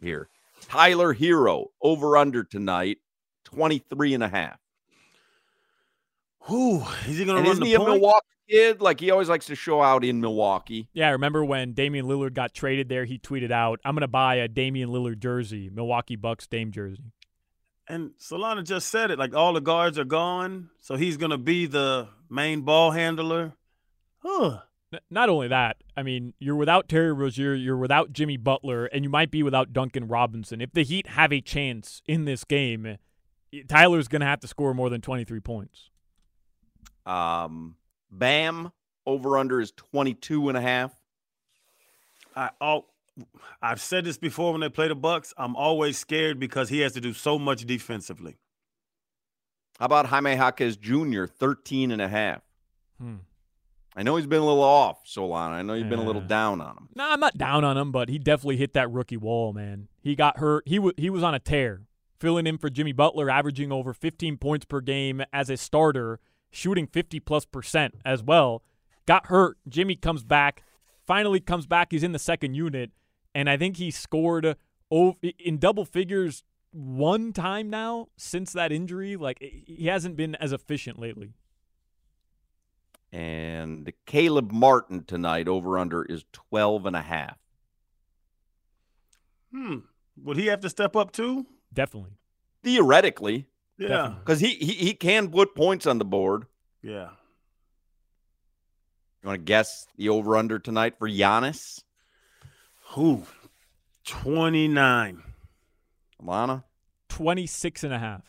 here. 0.00 0.28
Tyler 0.68 1.12
Herro 1.12 1.64
over 1.82 2.16
under 2.16 2.44
tonight, 2.44 2.98
23 3.46 4.14
and 4.14 4.22
a 4.22 4.28
half. 4.28 4.61
Who 6.46 6.82
is 7.06 7.18
he 7.18 7.24
going 7.24 7.36
to 7.36 7.36
And 7.36 7.46
run 7.46 7.52
isn't 7.52 7.64
the 7.64 7.68
he 7.70 7.74
a? 7.74 7.78
Milwaukee 7.78 8.26
kid? 8.48 8.80
Like 8.80 9.00
he 9.00 9.10
always 9.10 9.28
likes 9.28 9.46
to 9.46 9.54
show 9.54 9.82
out 9.82 10.04
in 10.04 10.20
Milwaukee. 10.20 10.88
Yeah, 10.92 11.08
I 11.08 11.10
remember 11.12 11.44
when 11.44 11.72
Damian 11.72 12.06
Lillard 12.06 12.34
got 12.34 12.52
traded 12.54 12.88
there? 12.88 13.04
He 13.04 13.18
tweeted 13.18 13.50
out, 13.50 13.80
I'm 13.84 13.94
going 13.94 14.02
to 14.02 14.08
buy 14.08 14.36
a 14.36 14.48
Damian 14.48 14.90
Lillard 14.90 15.18
jersey, 15.18 15.70
Milwaukee 15.72 16.16
Bucks 16.16 16.46
Dame 16.46 16.72
jersey. 16.72 17.12
And 17.88 18.12
Solana 18.20 18.64
just 18.64 18.88
said 18.88 19.10
it. 19.10 19.18
Like 19.18 19.34
all 19.34 19.52
the 19.52 19.60
guards 19.60 19.98
are 19.98 20.04
gone, 20.04 20.70
so 20.80 20.96
he's 20.96 21.16
going 21.16 21.30
to 21.30 21.38
be 21.38 21.66
the 21.66 22.08
main 22.30 22.62
ball 22.62 22.92
handler. 22.92 23.54
Huh. 24.18 24.60
Not 25.10 25.28
only 25.28 25.48
that, 25.48 25.78
I 25.96 26.02
mean, 26.02 26.34
you're 26.38 26.56
without 26.56 26.88
Terry 26.88 27.12
Rozier, 27.12 27.54
you're 27.54 27.78
without 27.78 28.12
Jimmy 28.12 28.36
Butler, 28.36 28.86
and 28.86 29.04
you 29.04 29.10
might 29.10 29.30
be 29.30 29.42
without 29.42 29.72
Duncan 29.72 30.06
Robinson. 30.06 30.60
If 30.60 30.72
the 30.72 30.82
Heat 30.82 31.06
have 31.08 31.32
a 31.32 31.40
chance 31.40 32.02
in 32.06 32.26
this 32.26 32.44
game, 32.44 32.98
Tyler's 33.68 34.08
going 34.08 34.20
to 34.20 34.26
have 34.26 34.40
to 34.40 34.46
score 34.48 34.74
more 34.74 34.90
than 34.90 35.00
23 35.00 35.40
points. 35.40 35.88
Um, 37.06 37.76
Bam 38.10 38.72
over 39.06 39.38
under 39.38 39.60
is 39.60 39.72
22 39.72 40.48
and 40.48 40.58
a 40.58 40.60
half. 40.60 40.92
I 42.36 42.50
oh, 42.60 42.86
I've 43.60 43.80
said 43.80 44.04
this 44.04 44.18
before 44.18 44.52
when 44.52 44.60
they 44.60 44.68
play 44.68 44.88
the 44.88 44.94
Bucks. 44.94 45.34
I'm 45.36 45.56
always 45.56 45.98
scared 45.98 46.38
because 46.38 46.68
he 46.68 46.80
has 46.80 46.92
to 46.92 47.00
do 47.00 47.12
so 47.12 47.38
much 47.38 47.64
defensively. 47.66 48.36
How 49.78 49.86
about 49.86 50.06
Jaime 50.06 50.34
Jaquez 50.34 50.76
Jr., 50.76 51.24
13 51.26 51.90
and 51.90 52.00
a 52.00 52.08
half? 52.08 52.42
Hmm. 53.00 53.16
I 53.94 54.02
know 54.02 54.16
he's 54.16 54.26
been 54.26 54.40
a 54.40 54.44
little 54.44 54.62
off, 54.62 55.04
Solana. 55.04 55.50
I 55.50 55.62
know 55.62 55.74
you've 55.74 55.90
been 55.90 55.98
a 55.98 56.04
little 56.04 56.22
down 56.22 56.62
on 56.62 56.76
him. 56.76 56.88
No, 56.94 57.10
I'm 57.10 57.20
not 57.20 57.36
down 57.36 57.62
on 57.62 57.76
him, 57.76 57.92
but 57.92 58.08
he 58.08 58.18
definitely 58.18 58.56
hit 58.56 58.72
that 58.72 58.90
rookie 58.90 59.18
wall, 59.18 59.52
man. 59.52 59.88
He 60.00 60.14
got 60.14 60.38
hurt. 60.38 60.66
He 60.66 60.78
was 60.78 60.94
he 60.96 61.10
was 61.10 61.22
on 61.22 61.34
a 61.34 61.38
tear, 61.38 61.82
filling 62.18 62.46
in 62.46 62.56
for 62.56 62.70
Jimmy 62.70 62.92
Butler, 62.92 63.28
averaging 63.28 63.70
over 63.70 63.92
15 63.92 64.38
points 64.38 64.64
per 64.64 64.80
game 64.80 65.22
as 65.30 65.50
a 65.50 65.58
starter, 65.58 66.20
shooting 66.52 66.86
50 66.86 67.18
plus 67.20 67.44
percent 67.44 67.94
as 68.04 68.22
well. 68.22 68.62
Got 69.06 69.26
hurt. 69.26 69.58
Jimmy 69.68 69.96
comes 69.96 70.22
back, 70.22 70.62
finally 71.04 71.40
comes 71.40 71.66
back. 71.66 71.88
He's 71.90 72.04
in 72.04 72.12
the 72.12 72.18
second 72.20 72.54
unit, 72.54 72.92
and 73.34 73.50
I 73.50 73.56
think 73.56 73.78
he 73.78 73.90
scored 73.90 74.56
in 74.90 75.58
double 75.58 75.84
figures 75.84 76.44
one 76.70 77.32
time 77.32 77.68
now 77.68 78.08
since 78.16 78.52
that 78.52 78.70
injury. 78.70 79.16
Like 79.16 79.38
he 79.40 79.86
hasn't 79.86 80.16
been 80.16 80.36
as 80.36 80.52
efficient 80.52 81.00
lately. 81.00 81.32
And 83.10 83.92
Caleb 84.06 84.52
Martin 84.52 85.04
tonight 85.04 85.48
over 85.48 85.78
under 85.78 86.04
is 86.04 86.24
12 86.32 86.86
and 86.86 86.96
a 86.96 87.02
half. 87.02 87.36
Hmm. 89.52 89.78
Would 90.22 90.38
he 90.38 90.46
have 90.46 90.60
to 90.60 90.70
step 90.70 90.96
up 90.96 91.12
too? 91.12 91.46
Definitely. 91.72 92.12
Theoretically, 92.62 93.48
Yeah. 93.88 94.14
because 94.18 94.40
he, 94.40 94.54
he 94.54 94.72
he 94.72 94.94
can 94.94 95.30
put 95.30 95.54
points 95.54 95.86
on 95.86 95.98
the 95.98 96.04
board. 96.04 96.46
Yeah. 96.82 97.10
You 99.22 99.28
want 99.28 99.38
to 99.38 99.44
guess 99.44 99.86
the 99.96 100.08
over 100.08 100.36
under 100.36 100.58
tonight 100.58 100.98
for 100.98 101.08
Giannis? 101.08 101.82
Who? 102.90 103.24
29. 104.04 105.22
Alana? 106.20 106.64
26 107.08 107.84
and 107.84 107.94
a 107.94 107.98
half. 107.98 108.22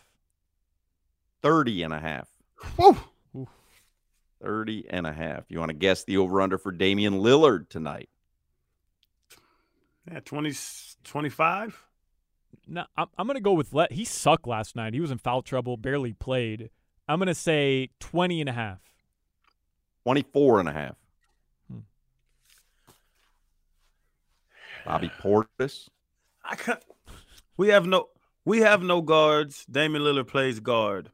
30 1.41 1.83
and 1.83 1.93
a 1.93 1.99
half. 1.99 2.27
Woo. 2.77 3.47
30 4.41 4.85
and 4.89 5.07
a 5.07 5.13
half. 5.13 5.45
You 5.49 5.59
want 5.59 5.69
to 5.69 5.75
guess 5.75 6.03
the 6.03 6.17
over 6.17 6.41
under 6.41 6.57
for 6.57 6.71
Damian 6.71 7.15
Lillard 7.15 7.69
tonight? 7.69 8.09
Yeah, 10.11 10.19
20, 10.19 10.53
25? 11.03 11.83
No, 12.67 12.85
I'm, 12.95 13.07
I'm 13.17 13.27
going 13.27 13.35
to 13.35 13.41
go 13.41 13.53
with 13.53 13.73
let. 13.73 13.91
He 13.91 14.05
sucked 14.05 14.47
last 14.47 14.75
night. 14.75 14.93
He 14.93 14.99
was 14.99 15.11
in 15.11 15.17
foul 15.17 15.41
trouble, 15.41 15.77
barely 15.77 16.13
played. 16.13 16.69
I'm 17.07 17.19
going 17.19 17.27
to 17.27 17.35
say 17.35 17.89
20 17.99 18.39
and 18.39 18.49
a 18.49 18.53
half. 18.53 18.79
24 20.03 20.59
and 20.61 20.69
a 20.69 20.73
half. 20.73 20.95
Hmm. 21.69 21.79
Bobby 24.85 25.11
Portis. 25.21 25.89
I 26.43 26.55
can't. 26.55 26.83
We 27.55 27.69
have 27.69 27.85
no 27.85 28.09
we 28.45 28.59
have 28.59 28.83
no 28.83 29.01
guards. 29.01 29.65
Damian 29.65 30.03
Lillard 30.03 30.27
plays 30.27 30.59
guard. 30.59 31.11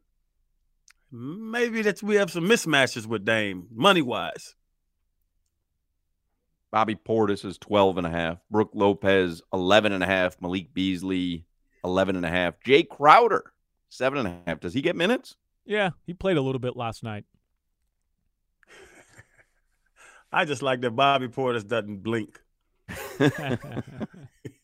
Maybe 1.11 1.81
that 1.83 2.01
we 2.01 2.15
have 2.15 2.31
some 2.31 2.45
mismatches 2.45 3.05
with 3.05 3.25
Dame, 3.25 3.67
money 3.71 4.01
wise. 4.01 4.55
Bobby 6.71 6.95
Portis 6.95 7.43
is 7.45 7.57
12 7.57 7.97
and 7.97 8.07
a 8.07 8.09
half. 8.11 8.37
Brook 8.51 8.71
Lopez, 8.73 9.41
11 9.53 9.91
and 9.91 10.03
a 10.03 10.07
half. 10.07 10.39
Malik 10.41 10.73
Beasley, 10.73 11.45
11 11.83 12.15
and 12.15 12.25
a 12.25 12.29
half. 12.29 12.55
Jae 12.65 12.87
Crowder, 12.87 13.51
seven 13.89 14.19
and 14.19 14.27
a 14.27 14.37
half. 14.45 14.59
Does 14.59 14.73
he 14.73 14.81
get 14.81 14.95
minutes? 14.95 15.35
Yeah, 15.65 15.91
he 16.05 16.13
played 16.13 16.37
a 16.37 16.41
little 16.41 16.59
bit 16.59 16.75
last 16.75 17.03
night. 17.03 17.25
I 20.31 20.45
just 20.45 20.61
like 20.61 20.81
that 20.81 20.91
Bobby 20.91 21.27
Portis 21.27 21.67
doesn't 21.67 22.03
blink. 22.03 22.39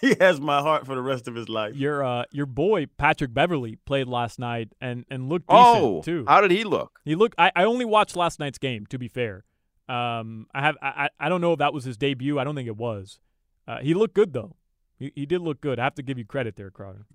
he 0.00 0.14
has 0.20 0.40
my 0.40 0.60
heart 0.60 0.86
for 0.86 0.94
the 0.94 1.02
rest 1.02 1.26
of 1.28 1.34
his 1.34 1.48
life. 1.48 1.74
Your 1.74 2.04
uh, 2.04 2.24
your 2.30 2.46
boy 2.46 2.86
Patrick 2.96 3.34
Beverley 3.34 3.76
played 3.86 4.06
last 4.06 4.38
night 4.38 4.68
and 4.80 5.04
and 5.10 5.28
looked 5.28 5.48
decent 5.48 5.66
Oh, 5.66 6.02
too. 6.02 6.24
how 6.28 6.40
did 6.40 6.50
he 6.52 6.62
look? 6.64 7.00
He 7.04 7.14
looked. 7.14 7.34
I, 7.38 7.50
I 7.56 7.64
only 7.64 7.84
watched 7.84 8.14
last 8.16 8.38
night's 8.38 8.58
game. 8.58 8.86
To 8.86 8.98
be 8.98 9.08
fair, 9.08 9.44
um, 9.90 10.46
I 10.54 10.60
have 10.62 10.76
I 10.82 11.08
I 11.18 11.28
don't 11.28 11.40
know 11.40 11.52
if 11.52 11.58
that 11.58 11.72
was 11.74 11.84
his 11.84 11.96
debut. 11.96 12.38
I 12.38 12.44
don't 12.44 12.54
think 12.54 12.68
it 12.68 12.76
was. 12.76 13.18
Uh, 13.66 13.78
he 13.78 13.94
looked 13.94 14.14
good 14.14 14.32
though. 14.32 14.56
He 14.98 15.12
he 15.14 15.26
did 15.26 15.40
look 15.40 15.60
good. 15.60 15.78
I 15.78 15.84
have 15.84 15.94
to 15.96 16.02
give 16.02 16.18
you 16.18 16.24
credit 16.24 16.56
there, 16.56 16.70
Crowder. 16.70 17.06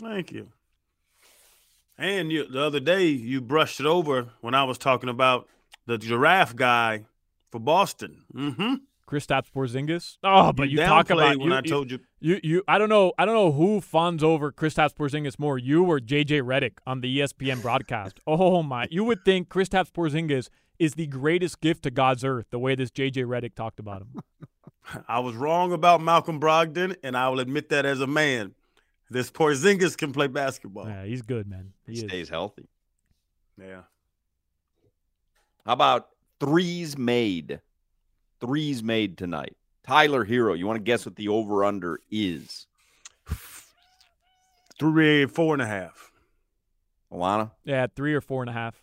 Thank 0.00 0.32
you. 0.32 0.48
And 1.96 2.30
you, 2.30 2.46
the 2.46 2.62
other 2.62 2.80
day, 2.80 3.06
you 3.06 3.40
brushed 3.40 3.80
it 3.80 3.86
over 3.86 4.28
when 4.40 4.54
I 4.54 4.62
was 4.64 4.78
talking 4.78 5.08
about 5.08 5.48
the 5.86 5.98
giraffe 5.98 6.54
guy 6.54 7.06
for 7.50 7.58
Boston. 7.58 8.22
Mm-hmm. 8.34 8.74
Kristaps 9.08 9.50
Porzingis. 9.50 10.18
Oh, 10.22 10.52
but 10.52 10.68
you, 10.68 10.78
You 10.80 10.86
talk 10.86 11.08
about 11.10 11.38
when 11.38 11.52
I 11.52 11.62
told 11.62 11.90
you- 11.90 12.00
You 12.20 12.38
you 12.42 12.62
I 12.68 12.76
don't 12.78 12.90
know 12.90 13.12
I 13.18 13.24
don't 13.24 13.34
know 13.34 13.52
who 13.52 13.80
fawns 13.80 14.22
over 14.22 14.52
Kristaps 14.52 14.94
Porzingis 14.94 15.38
more, 15.38 15.56
you 15.58 15.84
or 15.84 15.98
JJ 15.98 16.42
Redick 16.42 16.74
on 16.86 17.00
the 17.00 17.18
ESPN 17.20 17.62
broadcast. 17.62 18.20
oh 18.26 18.62
my! 18.62 18.86
You 18.90 19.04
would 19.04 19.24
think 19.24 19.48
Kristaps 19.48 19.90
Porzingis 19.90 20.50
is 20.78 20.94
the 20.94 21.06
greatest 21.06 21.60
gift 21.60 21.82
to 21.84 21.90
God's 21.90 22.24
earth. 22.24 22.46
The 22.50 22.58
way 22.58 22.74
this 22.74 22.90
JJ 22.90 23.24
Redick 23.26 23.54
talked 23.54 23.80
about 23.80 24.02
him. 24.02 24.20
I 25.08 25.18
was 25.20 25.34
wrong 25.34 25.72
about 25.72 26.00
Malcolm 26.00 26.40
Brogdon, 26.40 26.96
and 27.02 27.16
I 27.16 27.28
will 27.28 27.40
admit 27.40 27.68
that 27.70 27.84
as 27.84 28.00
a 28.00 28.06
man. 28.06 28.54
This 29.10 29.30
Porzingis 29.30 29.96
can 29.96 30.12
play 30.12 30.26
basketball. 30.26 30.86
Yeah, 30.86 31.04
he's 31.04 31.22
good, 31.22 31.46
man. 31.48 31.72
He, 31.86 31.92
He 31.94 31.98
is. 32.00 32.04
stays 32.10 32.28
healthy. 32.28 32.68
Yeah. 33.60 33.82
How 35.66 35.72
about 35.72 36.08
threes 36.40 36.96
made? 36.96 37.60
Threes 38.40 38.82
made 38.82 39.18
tonight. 39.18 39.56
Tyler 39.86 40.24
Herro. 40.24 40.56
You 40.56 40.66
want 40.66 40.76
to 40.78 40.82
guess 40.82 41.04
what 41.06 41.16
the 41.16 41.28
over 41.28 41.64
under 41.64 42.00
is? 42.10 42.66
Three, 44.78 45.26
four 45.26 45.54
and 45.54 45.62
a 45.62 45.66
half. 45.66 46.12
Alana? 47.12 47.50
Yeah, 47.64 47.86
three 47.94 48.14
or 48.14 48.20
four 48.20 48.42
and 48.42 48.50
a 48.50 48.52
half. 48.52 48.80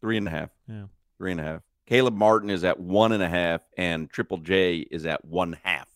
Three 0.00 0.16
and 0.16 0.26
a 0.28 0.30
half. 0.30 0.50
Yeah. 0.68 0.84
Three 1.18 1.32
and 1.32 1.40
a 1.40 1.44
half. 1.44 1.62
Caleb 1.86 2.14
Martin 2.14 2.50
is 2.50 2.64
at 2.64 2.78
one 2.78 3.12
and 3.12 3.22
a 3.22 3.28
half, 3.28 3.62
and 3.76 4.10
Triple 4.10 4.38
J 4.38 4.78
is 4.90 5.06
at 5.06 5.24
one 5.24 5.58
half. 5.64 5.88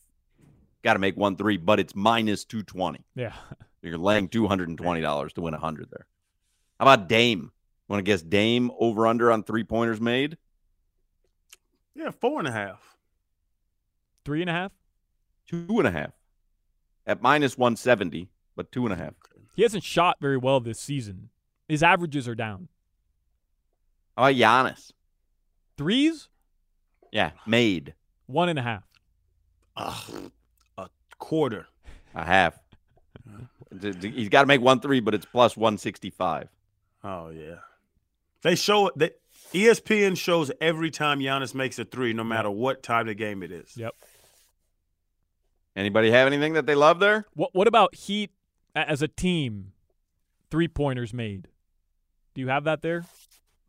Got 0.82 0.94
to 0.94 0.98
make 0.98 1.16
one 1.16 1.36
three, 1.36 1.56
but 1.56 1.78
it's 1.78 1.94
minus 1.94 2.44
220. 2.44 3.04
Yeah. 3.14 3.34
You're 3.82 3.98
laying 3.98 4.28
$220 4.28 5.32
to 5.32 5.40
win 5.40 5.52
100 5.52 5.90
there. 5.90 6.06
How 6.78 6.84
about 6.84 7.08
Dame? 7.08 7.52
Want 7.88 7.98
to 7.98 8.02
guess 8.02 8.22
Dame 8.22 8.70
over 8.78 9.06
under 9.06 9.30
on 9.30 9.42
three 9.42 9.64
pointers 9.64 10.00
made? 10.00 10.38
Yeah, 11.94 12.10
four 12.10 12.38
and 12.38 12.48
a 12.48 12.52
half. 12.52 12.96
Three 14.24 14.40
and 14.40 14.50
a 14.50 14.52
half. 14.52 14.72
Two 15.46 15.66
and 15.68 15.86
a 15.86 15.90
half. 15.90 16.12
At 17.06 17.20
minus 17.20 17.58
170, 17.58 18.28
but 18.56 18.72
two 18.72 18.86
and 18.86 18.92
a 18.92 18.96
half. 18.96 19.14
He 19.54 19.62
hasn't 19.62 19.84
shot 19.84 20.16
very 20.20 20.38
well 20.38 20.60
this 20.60 20.80
season. 20.80 21.28
His 21.68 21.82
averages 21.82 22.26
are 22.26 22.34
down. 22.34 22.68
How 24.16 24.24
about 24.24 24.36
Giannis? 24.36 24.92
Threes, 25.78 26.28
Yeah, 27.10 27.32
made 27.46 27.94
one 28.26 28.48
and 28.48 28.58
a 28.58 28.62
half. 28.62 28.84
Ugh, 29.76 30.30
a 30.78 30.88
quarter. 31.18 31.66
a 32.14 32.24
half. 32.24 32.58
D- 33.78 33.92
d- 33.92 34.10
He's 34.10 34.28
got 34.28 34.42
to 34.42 34.46
make 34.46 34.60
one 34.60 34.80
three, 34.80 35.00
but 35.00 35.14
it's 35.14 35.24
plus 35.26 35.56
165. 35.56 36.48
Oh 37.04 37.30
yeah. 37.30 37.56
They 38.42 38.54
show 38.54 38.88
it. 38.88 38.94
They, 38.98 39.10
ESPN 39.54 40.16
shows 40.16 40.50
every 40.60 40.90
time 40.90 41.20
Giannis 41.20 41.54
makes 41.54 41.78
a 41.78 41.84
three, 41.84 42.12
no 42.12 42.24
matter 42.24 42.50
what 42.50 42.82
time 42.82 43.02
of 43.02 43.06
the 43.08 43.14
game 43.14 43.42
it 43.42 43.50
is. 43.52 43.76
Yep. 43.76 43.94
Anybody 45.74 46.10
have 46.10 46.26
anything 46.26 46.52
that 46.54 46.66
they 46.66 46.74
love 46.74 46.98
there? 47.00 47.24
What 47.34 47.54
What 47.54 47.66
about 47.68 47.94
Heat 47.94 48.30
as 48.74 49.00
a 49.02 49.08
team? 49.08 49.72
Three 50.50 50.68
pointers 50.68 51.14
made. 51.14 51.48
Do 52.34 52.40
you 52.42 52.48
have 52.48 52.64
that 52.64 52.82
there? 52.82 53.04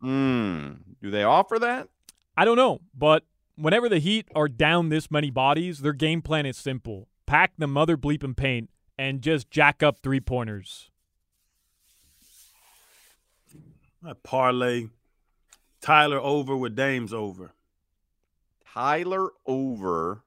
Hmm. 0.00 0.72
Do 1.02 1.10
they 1.10 1.22
offer 1.22 1.58
that? 1.60 1.88
I 2.36 2.44
don't 2.44 2.56
know, 2.56 2.80
but 2.96 3.24
whenever 3.56 3.88
the 3.88 3.98
Heat 3.98 4.28
are 4.34 4.48
down 4.48 4.88
this 4.88 5.10
many 5.10 5.30
bodies, 5.30 5.80
their 5.80 5.92
game 5.92 6.22
plan 6.22 6.46
is 6.46 6.56
simple: 6.56 7.08
pack 7.26 7.52
the 7.58 7.66
mother 7.66 7.96
bleeping 7.96 8.36
paint 8.36 8.70
and 8.98 9.22
just 9.22 9.50
jack 9.50 9.82
up 9.82 9.98
three 10.02 10.20
pointers. 10.20 10.90
A 14.04 14.14
parlay. 14.14 14.88
Tyler 15.80 16.18
over 16.18 16.56
with 16.56 16.74
Dame's 16.74 17.12
over. 17.12 17.52
Tyler 18.72 19.30
over 19.46 20.24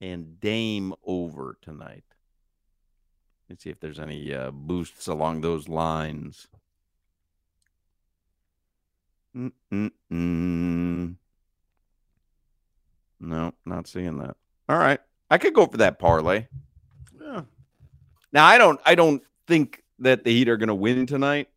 and 0.00 0.38
Dame 0.40 0.94
over 1.04 1.56
tonight. 1.62 2.04
Let's 3.48 3.64
see 3.64 3.70
if 3.70 3.80
there's 3.80 3.98
any 3.98 4.32
uh, 4.32 4.50
boosts 4.50 5.06
along 5.08 5.40
those 5.40 5.68
lines. 5.68 6.48
Mm-mm-mm. 9.36 11.16
No, 13.22 13.52
not 13.64 13.86
seeing 13.86 14.18
that. 14.18 14.36
All 14.68 14.76
right, 14.78 15.00
I 15.30 15.38
could 15.38 15.54
go 15.54 15.66
for 15.66 15.78
that 15.78 15.98
parlay. 15.98 16.48
Yeah. 17.20 17.42
Now 18.32 18.44
I 18.46 18.58
don't. 18.58 18.80
I 18.84 18.94
don't 18.94 19.22
think 19.46 19.82
that 20.00 20.24
the 20.24 20.32
Heat 20.32 20.48
are 20.48 20.56
going 20.56 20.68
to 20.68 20.74
win 20.74 21.06
tonight. 21.06 21.48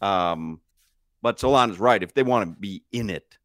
Um, 0.00 0.60
but 1.22 1.40
Solon 1.40 1.70
is 1.70 1.78
right. 1.80 2.02
If 2.02 2.14
they 2.14 2.22
want 2.22 2.48
to 2.54 2.60
be 2.60 2.82
in 2.92 3.10
it, 3.10 3.38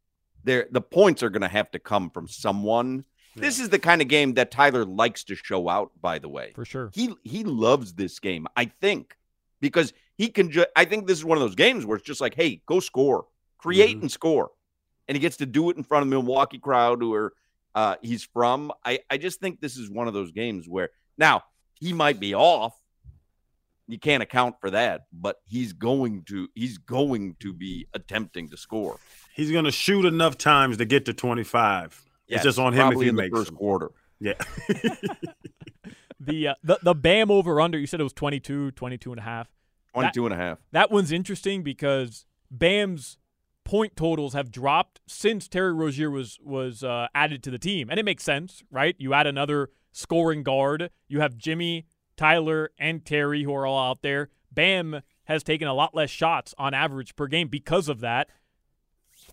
there 0.44 0.68
the 0.70 0.82
points 0.82 1.24
are 1.24 1.30
going 1.30 1.42
to 1.42 1.48
have 1.48 1.72
to 1.72 1.80
come 1.80 2.10
from 2.10 2.28
someone. 2.28 3.06
This 3.36 3.60
is 3.62 3.70
the 3.70 3.80
kind 3.80 4.02
of 4.02 4.10
game 4.10 4.34
that 4.34 4.52
Tyler 4.52 4.84
likes 4.84 5.24
to 5.26 5.36
show 5.36 5.70
out. 5.70 5.92
By 6.02 6.20
the 6.20 6.28
way, 6.30 6.52
For 6.54 6.66
sure. 6.66 6.92
he 6.94 7.14
he 7.24 7.44
loves 7.46 7.94
this 7.94 8.20
game. 8.20 8.46
I 8.58 8.66
think 8.66 9.16
because 9.62 9.94
he 10.18 10.28
can. 10.28 10.52
Ju- 10.52 10.66
I 10.76 10.84
think 10.86 11.08
this 11.08 11.18
is 11.18 11.24
one 11.26 11.38
of 11.38 11.42
those 11.42 11.56
games 11.56 11.86
where 11.86 11.96
it's 11.98 12.06
just 12.06 12.20
like, 12.22 12.36
hey, 12.36 12.62
go 12.66 12.82
score, 12.82 13.26
create 13.58 13.98
and 13.98 14.12
score, 14.12 14.52
and 15.08 15.16
he 15.16 15.22
gets 15.22 15.38
to 15.38 15.46
do 15.46 15.70
it 15.70 15.78
in 15.78 15.84
front 15.84 16.04
of 16.04 16.10
the 16.10 16.16
Milwaukee 16.16 16.60
crowd 16.60 17.02
where 17.04 17.32
uh, 17.76 17.96
he's 18.02 18.24
from. 18.24 18.72
I 18.86 19.00
I 19.10 19.18
just 19.18 19.40
think 19.40 19.62
this 19.62 19.78
is 19.78 19.90
one 19.90 20.08
of 20.08 20.14
those 20.14 20.32
games 20.32 20.68
where 20.68 20.90
now 21.18 21.44
he 21.76 21.94
might 21.94 22.20
be 22.20 22.34
off. 22.36 22.74
You 23.88 24.00
can't 24.00 24.24
account 24.24 24.56
for 24.62 24.72
that, 24.72 25.02
but 25.12 25.38
he's 25.46 25.74
going 25.74 26.24
to 26.26 26.48
he's 26.56 26.78
going 26.78 27.36
to 27.40 27.54
be 27.54 27.88
attempting 27.94 28.50
to 28.50 28.58
score. 28.58 29.00
He's 29.36 29.52
going 29.52 29.66
to 29.66 29.72
shoot 29.72 30.06
enough 30.06 30.38
times 30.38 30.78
to 30.78 30.86
get 30.86 31.06
to 31.06 31.14
25. 31.14 32.06
Yes, 32.28 32.38
it's 32.38 32.44
just 32.44 32.60
on 32.60 32.74
him 32.74 32.94
if 32.94 33.02
he 33.02 33.10
in 33.10 33.16
the 33.16 33.24
makes 33.24 33.38
first 33.38 33.48
them. 33.48 33.58
quarter. 33.58 33.92
Yeah. 34.20 34.34
The 36.24 36.50
uh, 36.50 36.56
the 36.64 36.78
the 36.84 36.94
Bam 36.94 37.32
over 37.32 37.60
under. 37.60 37.80
You 37.80 37.88
said 37.88 38.00
it 38.00 38.04
was 38.04 38.14
22, 38.14 38.72
22 38.72 39.12
and 39.12 39.20
a 39.20 39.24
half. 39.24 39.50
22 39.94 40.26
and 40.26 40.34
a 40.34 40.38
half. 40.38 40.60
That 40.72 40.92
one's 40.92 41.12
interesting 41.12 41.64
because 41.64 42.26
Bam's 42.52 43.18
point 43.64 43.96
totals 43.96 44.34
have 44.34 44.52
dropped 44.52 45.00
since 45.08 45.48
Terry 45.48 45.74
Rozier 45.74 46.10
was 46.10 46.40
was 46.44 46.84
uh, 46.84 47.08
added 47.14 47.44
to 47.44 47.52
the 47.52 47.60
team, 47.60 47.90
and 47.90 48.00
it 48.00 48.04
makes 48.04 48.24
sense, 48.24 48.64
right? 48.72 48.96
You 48.98 49.14
add 49.14 49.28
another 49.28 49.70
scoring 49.92 50.44
guard. 50.44 50.90
You 51.08 51.22
have 51.22 51.38
Jimmy, 51.38 51.86
Tyler, 52.18 52.72
and 52.80 53.06
Terry 53.06 53.44
who 53.44 53.54
are 53.54 53.66
all 53.66 53.92
out 53.92 54.02
there. 54.02 54.30
Bam 54.52 55.02
has 55.26 55.44
taken 55.44 55.68
a 55.68 55.74
lot 55.74 55.96
less 55.96 56.10
shots 56.10 56.54
on 56.58 56.74
average 56.74 57.16
per 57.16 57.28
game 57.28 57.48
because 57.48 57.88
of 57.88 58.00
that. 58.02 58.30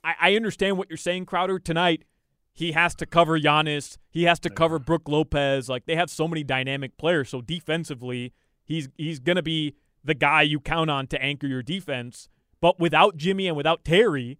I, 0.05 0.15
I 0.21 0.37
understand 0.37 0.79
what 0.79 0.89
you're 0.89 0.97
saying, 0.97 1.27
Crowder. 1.27 1.59
Tonight, 1.59 2.05
he 2.53 2.73
has 2.73 2.95
to 2.97 3.07
cover 3.07 3.39
Giannis. 3.39 3.99
He 4.11 4.25
has 4.25 4.39
to 4.41 4.51
cover 4.51 4.79
Brook 4.79 5.09
Lopez. 5.09 5.69
Like 5.69 5.87
they 5.87 5.97
have 5.97 6.11
so 6.11 6.29
many 6.29 6.45
dynamic 6.45 6.97
players. 6.99 7.29
So 7.31 7.41
defensively, 7.41 8.33
He's 8.69 8.89
he's 8.99 9.19
gonna 9.19 9.43
be 9.43 9.75
the 10.05 10.15
guy 10.15 10.43
you 10.43 10.61
count 10.61 10.91
on 10.91 11.07
to 11.09 11.21
anchor 11.21 11.47
your 11.47 11.63
defense. 11.63 12.29
But 12.61 12.79
without 12.81 13.17
Jimmy 13.17 13.47
and 13.47 13.57
without 13.57 13.85
Terry, 13.85 14.39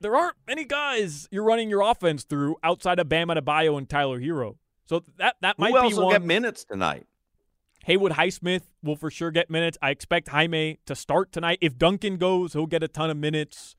there 0.00 0.14
aren't 0.14 0.36
many 0.46 0.64
guys 0.64 1.28
you're 1.30 1.44
running 1.44 1.68
your 1.68 1.82
offense 1.82 2.24
through 2.24 2.56
outside 2.62 2.98
of 2.98 3.08
Bam 3.08 3.28
Adebayo 3.28 3.76
and 3.76 3.88
Tyler 3.88 4.20
Herro. 4.20 4.56
So 4.86 5.02
that 5.18 5.36
that 5.40 5.58
might 5.58 5.70
Who 5.72 5.78
else 5.78 5.92
be 5.94 5.98
will 5.98 6.06
one. 6.06 6.14
get 6.14 6.22
minutes 6.22 6.64
tonight? 6.64 7.06
Haywood 7.86 8.12
Highsmith 8.12 8.62
will 8.82 8.96
for 8.96 9.10
sure 9.10 9.30
get 9.30 9.50
minutes. 9.50 9.76
I 9.82 9.90
expect 9.90 10.28
Jaime 10.28 10.78
to 10.86 10.94
start 10.94 11.32
tonight. 11.32 11.58
If 11.60 11.76
Duncan 11.76 12.16
goes, 12.16 12.52
he'll 12.54 12.66
get 12.66 12.82
a 12.82 12.88
ton 12.88 13.10
of 13.10 13.16
minutes. 13.16 13.76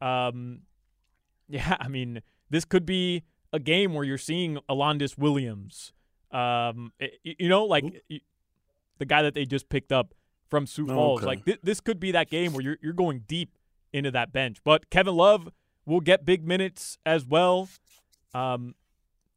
Um, 0.00 0.60
yeah, 1.48 1.76
I 1.80 1.88
mean, 1.88 2.22
this 2.48 2.64
could 2.64 2.86
be 2.86 3.24
a 3.52 3.58
game 3.58 3.94
where 3.94 4.04
you're 4.04 4.18
seeing 4.18 4.58
Alondes 4.68 5.18
Williams. 5.18 5.92
Um, 6.30 6.92
i- 7.00 7.10
i- 7.26 7.36
you 7.40 7.48
know, 7.48 7.64
like 7.64 7.84
y- 8.08 8.20
the 8.98 9.04
guy 9.04 9.22
that 9.22 9.34
they 9.34 9.44
just 9.46 9.68
picked 9.68 9.90
up 9.90 10.14
from 10.50 10.66
Sioux 10.66 10.86
Falls. 10.86 11.20
Okay. 11.20 11.26
Like 11.26 11.44
th- 11.44 11.60
this 11.62 11.80
could 11.80 12.00
be 12.00 12.12
that 12.12 12.28
game 12.28 12.52
where 12.52 12.62
you're 12.62 12.76
you're 12.82 12.92
going 12.92 13.24
deep 13.26 13.56
into 13.92 14.10
that 14.10 14.32
bench. 14.32 14.58
But 14.64 14.90
Kevin 14.90 15.14
Love 15.14 15.48
will 15.86 16.00
get 16.00 16.24
big 16.24 16.46
minutes 16.46 16.98
as 17.06 17.24
well. 17.24 17.68
Um, 18.34 18.74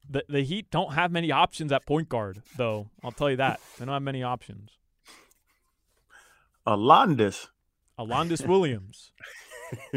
the 0.10 0.26
the 0.28 0.41
Heat 0.41 0.69
don't 0.71 0.93
have 0.93 1.12
many 1.12 1.32
options 1.32 1.71
at 1.71 1.86
point 1.86 2.10
guard, 2.10 2.41
though. 2.58 2.89
I'll 3.04 3.12
tell 3.12 3.30
you 3.30 3.38
that 3.38 3.60
they 3.78 3.86
don't 3.86 3.93
have 3.93 4.02
many 4.02 4.23
options. 4.23 4.71
Alondes. 6.65 7.49
Alondes 7.97 8.41
Williams. 8.41 9.12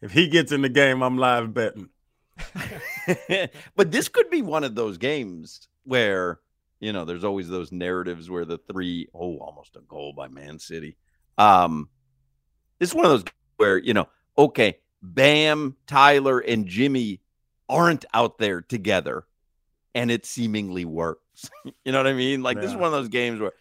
if 0.00 0.12
he 0.12 0.28
gets 0.28 0.52
in 0.52 0.62
the 0.62 0.68
game, 0.68 1.02
I'm 1.02 1.18
live 1.18 1.52
betting. 1.52 1.90
but 3.76 3.90
this 3.90 4.08
could 4.08 4.30
be 4.30 4.42
one 4.42 4.64
of 4.64 4.74
those 4.74 4.96
games 4.96 5.68
where 5.84 6.40
you 6.80 6.92
know 6.92 7.04
there's 7.04 7.24
always 7.24 7.48
those 7.48 7.72
narratives 7.72 8.30
where 8.30 8.44
the 8.44 8.58
three 8.58 9.08
oh 9.14 9.38
almost 9.38 9.76
a 9.76 9.80
goal 9.80 10.12
by 10.12 10.28
Man 10.28 10.58
City. 10.58 10.96
Um, 11.36 11.88
this 12.78 12.90
is 12.90 12.94
one 12.94 13.04
of 13.04 13.10
those 13.10 13.24
where 13.56 13.78
you 13.78 13.94
know 13.94 14.08
okay, 14.36 14.78
Bam, 15.02 15.76
Tyler, 15.86 16.40
and 16.40 16.66
Jimmy 16.66 17.20
aren't 17.68 18.04
out 18.14 18.38
there 18.38 18.60
together, 18.60 19.24
and 19.94 20.10
it 20.10 20.26
seemingly 20.26 20.84
works. 20.84 21.50
you 21.84 21.92
know 21.92 21.98
what 21.98 22.06
I 22.06 22.14
mean? 22.14 22.42
Like 22.42 22.60
this 22.60 22.70
is 22.70 22.76
one 22.76 22.86
of 22.86 22.92
those 22.92 23.08
games 23.08 23.40
where 23.40 23.52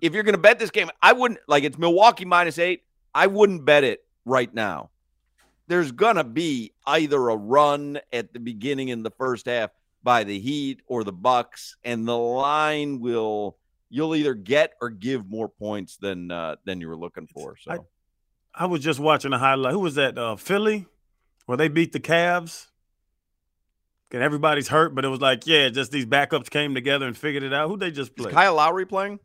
if 0.00 0.12
you're 0.12 0.22
going 0.22 0.34
to 0.34 0.40
bet 0.40 0.58
this 0.58 0.70
game, 0.70 0.90
I 1.02 1.12
wouldn't 1.12 1.40
like 1.48 1.64
it's 1.64 1.78
Milwaukee 1.78 2.24
minus 2.24 2.58
eight. 2.58 2.82
I 3.14 3.26
wouldn't 3.26 3.64
bet 3.64 3.84
it 3.84 4.04
right 4.24 4.52
now 4.52 4.90
there's 5.66 5.92
gonna 5.92 6.24
be 6.24 6.72
either 6.86 7.28
a 7.28 7.36
run 7.36 7.98
at 8.12 8.32
the 8.32 8.40
beginning 8.40 8.88
in 8.88 9.02
the 9.02 9.10
first 9.10 9.46
half 9.46 9.70
by 10.04 10.22
the 10.24 10.38
Heat 10.38 10.82
or 10.86 11.02
the 11.02 11.12
Bucks, 11.12 11.76
and 11.82 12.06
the 12.06 12.16
line 12.16 13.00
will 13.00 13.56
you'll 13.90 14.14
either 14.14 14.34
get 14.34 14.74
or 14.80 14.90
give 14.90 15.28
more 15.28 15.48
points 15.48 15.96
than 15.96 16.30
uh, 16.30 16.56
than 16.64 16.80
you 16.80 16.88
were 16.88 16.96
looking 16.96 17.26
for. 17.26 17.56
So 17.60 17.72
I- 17.72 17.78
I 18.56 18.66
was 18.66 18.82
just 18.82 19.00
watching 19.00 19.32
a 19.32 19.38
highlight. 19.38 19.72
Who 19.72 19.80
was 19.80 19.96
that? 19.96 20.16
Uh, 20.16 20.36
Philly, 20.36 20.86
where 21.46 21.56
they 21.58 21.66
beat 21.66 21.90
the 21.92 21.98
Cavs. 21.98 22.66
And 24.12 24.22
everybody's 24.22 24.68
hurt, 24.68 24.94
but 24.94 25.04
it 25.04 25.08
was 25.08 25.20
like, 25.20 25.44
yeah, 25.44 25.70
just 25.70 25.90
these 25.90 26.06
backups 26.06 26.48
came 26.48 26.72
together 26.72 27.04
and 27.08 27.18
figured 27.18 27.42
it 27.42 27.52
out. 27.52 27.68
Who 27.68 27.76
they 27.76 27.90
just 27.90 28.12
is 28.12 28.14
play? 28.26 28.30
Kyle 28.30 28.54
Lowry 28.54 28.86
playing? 28.86 29.18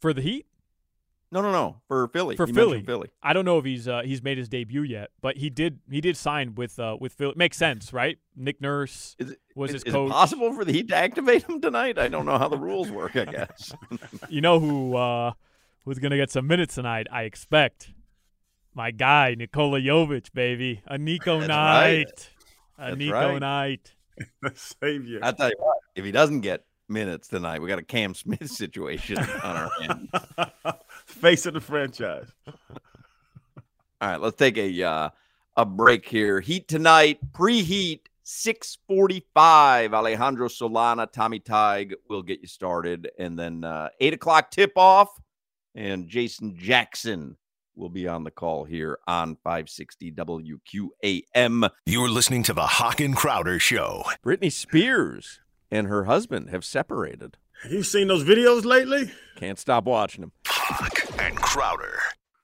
For 0.00 0.12
the 0.12 0.22
Heat? 0.22 0.46
No, 1.32 1.40
no, 1.40 1.50
no. 1.50 1.76
For 1.88 2.08
Philly. 2.08 2.36
For 2.36 2.46
You 2.46 2.52
Philly. 2.52 2.82
Philly. 2.82 3.08
I 3.22 3.32
don't 3.32 3.46
know 3.46 3.56
if 3.58 3.64
he's 3.64 3.88
uh, 3.88 4.02
he's 4.04 4.22
made 4.22 4.36
his 4.36 4.50
debut 4.50 4.82
yet, 4.82 5.08
but 5.22 5.38
he 5.38 5.48
did 5.48 5.78
he 5.90 6.02
did 6.02 6.16
sign 6.16 6.54
with 6.54 6.78
uh, 6.78 6.96
with 7.00 7.14
Philly. 7.14 7.32
Makes 7.36 7.56
sense, 7.56 7.90
right? 7.92 8.18
Nick 8.36 8.60
Nurse 8.60 9.16
Is 9.18 9.30
it, 9.30 9.40
was 9.56 9.70
is, 9.70 9.74
his 9.76 9.84
is 9.84 9.92
coach. 9.94 10.10
it 10.10 10.12
possible 10.12 10.52
for 10.52 10.64
the 10.66 10.72
Heat 10.72 10.88
to 10.88 10.96
activate 10.96 11.44
him 11.48 11.60
tonight? 11.62 11.98
I 11.98 12.08
don't 12.08 12.26
know 12.26 12.36
how 12.36 12.48
the 12.48 12.58
rules 12.58 12.90
work. 12.90 13.16
I 13.16 13.24
guess. 13.24 13.72
You 14.28 14.42
know 14.42 14.60
who 14.60 14.94
uh, 14.96 15.32
who's 15.86 15.98
gonna 15.98 16.18
get 16.18 16.30
some 16.30 16.46
minutes 16.46 16.74
tonight? 16.74 17.06
I 17.10 17.22
expect 17.22 17.92
my 18.74 18.90
guy 18.90 19.34
Nikola 19.34 19.80
Jovic, 19.80 20.32
baby, 20.34 20.82
a 20.86 20.98
Nico 20.98 21.38
That's 21.38 21.48
night, 21.48 22.06
right. 22.06 22.30
a 22.78 22.84
That's 22.90 22.98
Nico 22.98 23.12
right. 23.14 23.38
night. 23.40 23.92
Savior. 24.54 25.20
I 25.22 25.32
tell 25.32 25.48
you 25.48 25.56
what, 25.58 25.78
if 25.96 26.04
he 26.04 26.12
doesn't 26.12 26.42
get 26.42 26.64
minutes 26.90 27.28
tonight, 27.28 27.62
we 27.62 27.68
got 27.68 27.78
a 27.78 27.82
Cam 27.82 28.12
Smith 28.14 28.50
situation 28.50 29.16
on 29.18 29.56
our 29.56 29.70
hands. 29.80 30.10
Face 31.12 31.46
of 31.46 31.54
the 31.54 31.60
franchise. 31.60 32.26
All 32.46 32.54
right, 34.00 34.20
let's 34.20 34.36
take 34.36 34.58
a 34.58 34.82
uh, 34.82 35.10
a 35.56 35.64
break 35.64 36.08
here. 36.08 36.40
Heat 36.40 36.66
tonight, 36.66 37.20
preheat, 37.32 38.00
six 38.24 38.78
forty 38.88 39.24
five. 39.32 39.94
Alejandro 39.94 40.48
Solana, 40.48 41.10
Tommy 41.10 41.38
Tig 41.38 41.94
will 42.08 42.22
get 42.22 42.40
you 42.40 42.48
started, 42.48 43.10
and 43.18 43.38
then 43.38 43.62
uh, 43.62 43.90
eight 44.00 44.14
o'clock 44.14 44.50
tip 44.50 44.72
off, 44.74 45.08
and 45.76 46.08
Jason 46.08 46.56
Jackson 46.58 47.36
will 47.76 47.90
be 47.90 48.08
on 48.08 48.24
the 48.24 48.32
call 48.32 48.64
here 48.64 48.98
on 49.06 49.36
five 49.44 49.68
sixty 49.68 50.10
WQAM. 50.10 51.70
You're 51.86 52.10
listening 52.10 52.42
to 52.44 52.52
the 52.52 52.66
Hawk 52.66 53.00
and 53.00 53.14
Crowder 53.14 53.60
Show. 53.60 54.02
Britney 54.24 54.50
Spears 54.50 55.38
and 55.70 55.86
her 55.86 56.04
husband 56.04 56.50
have 56.50 56.64
separated. 56.64 57.36
Have 57.62 57.70
You 57.70 57.84
seen 57.84 58.08
those 58.08 58.24
videos 58.24 58.64
lately? 58.64 59.12
Can't 59.36 59.58
stop 59.58 59.84
watching 59.84 60.22
them. 60.22 60.32
And 61.18 61.36
Crowder. 61.36 61.98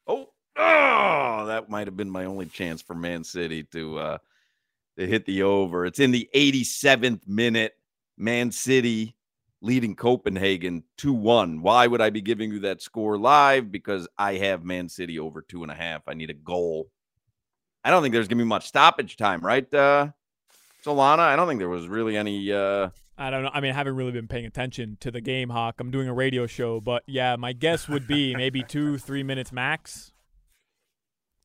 Oh, 0.06 0.28
oh, 0.56 1.46
that 1.46 1.70
might 1.70 1.86
have 1.86 1.96
been 1.96 2.10
my 2.10 2.24
only 2.24 2.46
chance 2.46 2.82
for 2.82 2.94
Man 2.94 3.24
City 3.24 3.62
to 3.64 3.98
uh 3.98 4.18
to 4.98 5.06
hit 5.06 5.24
the 5.26 5.42
over. 5.42 5.86
It's 5.86 6.00
in 6.00 6.10
the 6.10 6.28
87th 6.34 7.26
minute. 7.26 7.74
Man 8.16 8.50
City 8.50 9.14
leading 9.60 9.94
Copenhagen 9.94 10.82
2-1. 10.98 11.60
Why 11.60 11.86
would 11.86 12.00
I 12.00 12.10
be 12.10 12.20
giving 12.20 12.50
you 12.50 12.60
that 12.60 12.82
score 12.82 13.16
live? 13.16 13.70
Because 13.70 14.08
I 14.18 14.34
have 14.34 14.64
Man 14.64 14.88
City 14.88 15.18
over 15.18 15.40
two 15.40 15.62
and 15.62 15.70
a 15.70 15.74
half. 15.74 16.02
I 16.08 16.14
need 16.14 16.30
a 16.30 16.34
goal. 16.34 16.88
I 17.84 17.90
don't 17.90 18.02
think 18.02 18.12
there's 18.12 18.28
gonna 18.28 18.42
be 18.42 18.48
much 18.48 18.66
stoppage 18.66 19.16
time, 19.16 19.40
right? 19.40 19.72
Uh 19.72 20.08
Solana. 20.84 21.20
I 21.20 21.36
don't 21.36 21.48
think 21.48 21.60
there 21.60 21.68
was 21.68 21.88
really 21.88 22.16
any 22.16 22.52
uh 22.52 22.90
I 23.20 23.30
don't 23.30 23.42
know. 23.42 23.50
I 23.52 23.60
mean, 23.60 23.72
I 23.72 23.74
haven't 23.74 23.96
really 23.96 24.12
been 24.12 24.28
paying 24.28 24.46
attention 24.46 24.96
to 25.00 25.10
the 25.10 25.20
game, 25.20 25.48
Hawk. 25.50 25.80
I'm 25.80 25.90
doing 25.90 26.08
a 26.08 26.14
radio 26.14 26.46
show, 26.46 26.80
but 26.80 27.02
yeah, 27.06 27.34
my 27.36 27.52
guess 27.52 27.88
would 27.88 28.06
be 28.06 28.34
maybe 28.36 28.62
two, 28.62 28.96
three 28.96 29.24
minutes 29.24 29.50
max. 29.52 30.12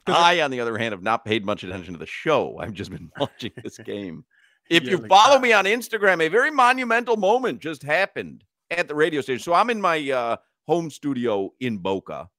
I, 0.05 0.41
on 0.41 0.51
the 0.51 0.59
other 0.59 0.77
hand, 0.77 0.91
have 0.91 1.01
not 1.01 1.25
paid 1.25 1.45
much 1.45 1.63
attention 1.63 1.93
to 1.93 1.99
the 1.99 2.05
show. 2.05 2.57
I've 2.61 2.73
just 2.73 2.91
been 2.91 3.11
watching 3.19 3.51
this 3.63 3.77
game. 3.79 4.23
If 4.69 4.83
Yeah, 4.83 4.91
you 4.91 4.97
like 4.97 5.09
follow 5.09 5.35
that. 5.35 5.41
me 5.41 5.51
on 5.53 5.65
Instagram, 5.65 6.21
a 6.21 6.27
very 6.29 6.51
monumental 6.51 7.17
moment 7.17 7.59
just 7.59 7.83
happened 7.83 8.43
at 8.69 8.87
the 8.87 8.95
radio 8.95 9.21
station. 9.21 9.39
So 9.43 9.53
I'm 9.53 9.69
in 9.69 9.81
my 9.81 10.11
uh, 10.11 10.37
home 10.67 10.89
studio 10.91 11.51
in 11.59 11.79
Boca, 11.79 12.29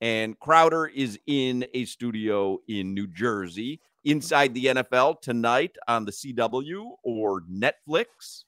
and 0.00 0.38
Crowder 0.40 0.86
is 0.86 1.18
in 1.26 1.64
a 1.72 1.84
studio 1.84 2.58
in 2.68 2.94
New 2.94 3.06
Jersey 3.06 3.80
inside 4.04 4.52
the 4.54 4.66
NFL 4.66 5.20
tonight 5.20 5.76
on 5.86 6.04
the 6.04 6.12
CW 6.12 6.96
or 7.04 7.42
Netflix, 7.42 8.44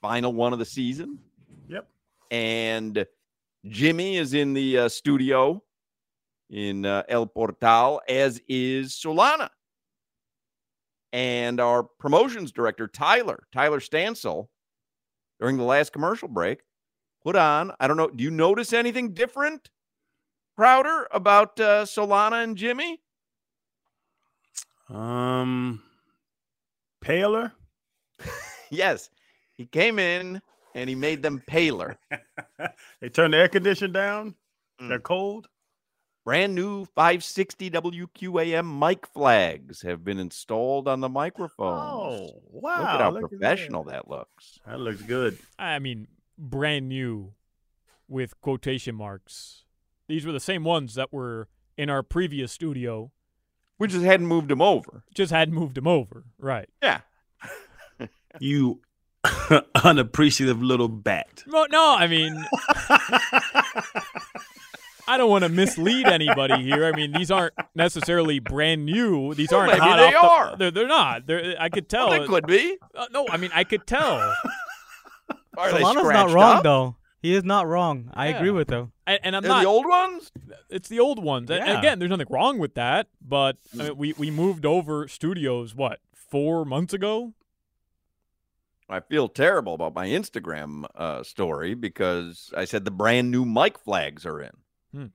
final 0.00 0.32
one 0.32 0.52
of 0.52 0.58
the 0.58 0.64
season. 0.64 1.18
Yep. 1.68 1.88
And 2.30 3.06
Jimmy 3.66 4.16
is 4.16 4.34
in 4.34 4.54
the 4.54 4.78
uh, 4.78 4.88
studio 4.88 5.62
in 6.50 6.86
uh, 6.86 7.02
El 7.08 7.26
Portal, 7.26 8.00
as 8.08 8.40
is 8.48 8.92
Solana. 8.92 9.48
And 11.12 11.60
our 11.60 11.82
promotions 11.82 12.52
director, 12.52 12.86
Tyler, 12.86 13.44
Tyler 13.52 13.80
Stansel, 13.80 14.48
during 15.40 15.56
the 15.56 15.64
last 15.64 15.92
commercial 15.92 16.28
break, 16.28 16.60
put 17.22 17.36
on, 17.36 17.72
I 17.80 17.86
don't 17.86 17.96
know, 17.96 18.08
do 18.08 18.22
you 18.22 18.30
notice 18.30 18.72
anything 18.72 19.14
different, 19.14 19.70
Crowder, 20.56 21.08
about 21.12 21.58
uh, 21.60 21.84
Solana 21.84 22.44
and 22.44 22.56
Jimmy? 22.56 23.00
Um, 24.88 25.82
paler. 27.00 27.52
Yes. 28.70 29.08
He 29.58 29.66
came 29.66 29.98
in 29.98 30.40
and 30.74 30.88
he 30.88 30.94
made 30.94 31.22
them 31.22 31.42
paler. 31.46 31.98
they 33.00 33.08
turned 33.08 33.34
the 33.34 33.38
air 33.38 33.48
conditioner 33.48 33.92
down. 33.92 34.36
Mm. 34.80 34.88
They're 34.88 35.00
cold. 35.00 35.48
Brand 36.24 36.54
new 36.54 36.84
560 36.84 37.70
WQAM 37.70 38.78
mic 38.78 39.06
flags 39.06 39.82
have 39.82 40.04
been 40.04 40.18
installed 40.18 40.86
on 40.86 41.00
the 41.00 41.08
microphones. 41.08 42.30
Oh, 42.30 42.42
wow. 42.50 42.78
Look 42.78 42.88
at 42.88 43.00
how 43.00 43.10
look 43.10 43.30
professional 43.30 43.84
that 43.84 44.08
looks. 44.08 44.60
That 44.66 44.78
looks 44.78 45.02
good. 45.02 45.38
I 45.58 45.78
mean, 45.78 46.06
brand 46.36 46.88
new 46.88 47.32
with 48.06 48.40
quotation 48.40 48.94
marks. 48.94 49.64
These 50.06 50.24
were 50.24 50.32
the 50.32 50.40
same 50.40 50.64
ones 50.64 50.94
that 50.94 51.12
were 51.12 51.48
in 51.76 51.90
our 51.90 52.02
previous 52.02 52.52
studio. 52.52 53.10
We 53.78 53.88
just 53.88 54.04
hadn't 54.04 54.26
moved 54.26 54.48
them 54.48 54.62
over. 54.62 55.04
Just 55.14 55.32
hadn't 55.32 55.54
moved 55.54 55.74
them 55.74 55.88
over. 55.88 56.24
Right. 56.38 56.68
Yeah. 56.82 57.00
You 58.40 58.82
unappreciative 59.84 60.62
little 60.62 60.88
bat. 60.88 61.42
No, 61.46 61.66
no 61.70 61.94
I 61.96 62.06
mean, 62.06 62.44
I 65.06 65.16
don't 65.16 65.30
want 65.30 65.44
to 65.44 65.48
mislead 65.48 66.06
anybody 66.06 66.62
here. 66.62 66.84
I 66.84 66.92
mean, 66.92 67.12
these 67.12 67.30
aren't 67.30 67.54
necessarily 67.74 68.40
brand 68.40 68.84
new. 68.84 69.32
These 69.34 69.50
Well, 69.50 69.60
aren't 69.60 69.72
maybe 69.72 69.80
hot 69.80 69.96
they 69.96 70.14
off 70.14 70.22
the- 70.22 70.28
are. 70.52 70.56
they're, 70.58 70.70
they're 70.70 70.88
not. 70.88 71.26
They're, 71.26 71.56
I 71.58 71.70
could 71.70 71.88
tell. 71.88 72.10
Well, 72.10 72.20
that 72.20 72.28
could 72.28 72.46
be. 72.46 72.76
Uh, 72.94 73.06
no, 73.10 73.26
I 73.30 73.38
mean, 73.38 73.50
I 73.54 73.64
could 73.64 73.86
tell. 73.86 74.18
Are 75.56 75.72
they 75.72 75.80
Solana's 75.80 76.08
not 76.10 76.30
wrong 76.30 76.56
up? 76.58 76.62
though. 76.62 76.96
He 77.20 77.34
is 77.34 77.42
not 77.42 77.66
wrong. 77.66 78.10
I 78.14 78.26
agree 78.28 78.50
with 78.50 78.70
him. 78.70 78.92
And, 79.06 79.18
and 79.24 79.34
I'm 79.36 79.42
They're 79.42 79.50
not. 79.50 79.62
the 79.62 79.66
old 79.68 79.86
ones. 79.86 80.30
It's 80.70 80.88
the 80.88 81.00
old 81.00 81.20
ones. 81.22 81.50
And 81.50 81.68
again, 81.78 81.98
there's 81.98 82.10
nothing 82.10 82.28
wrong 82.30 82.58
with 82.58 82.74
that. 82.74 83.08
But 83.20 83.56
I 83.74 83.76
mean, 83.88 83.96
we 83.96 84.12
we 84.12 84.30
moved 84.30 84.64
over 84.64 85.08
studios 85.08 85.74
what 85.74 85.98
four 86.14 86.64
months 86.64 86.94
ago. 86.94 87.32
I 88.90 89.00
feel 89.00 89.28
terrible 89.28 89.74
about 89.74 89.94
my 89.94 90.06
Instagram 90.08 90.84
uh, 90.94 91.22
story 91.22 91.74
because 91.74 92.52
I 92.56 92.64
said 92.64 92.84
the 92.84 92.90
brand 92.90 93.30
new 93.30 93.44
mic 93.44 93.78
flags 93.78 94.24
are 94.24 94.40
in. 94.40 95.12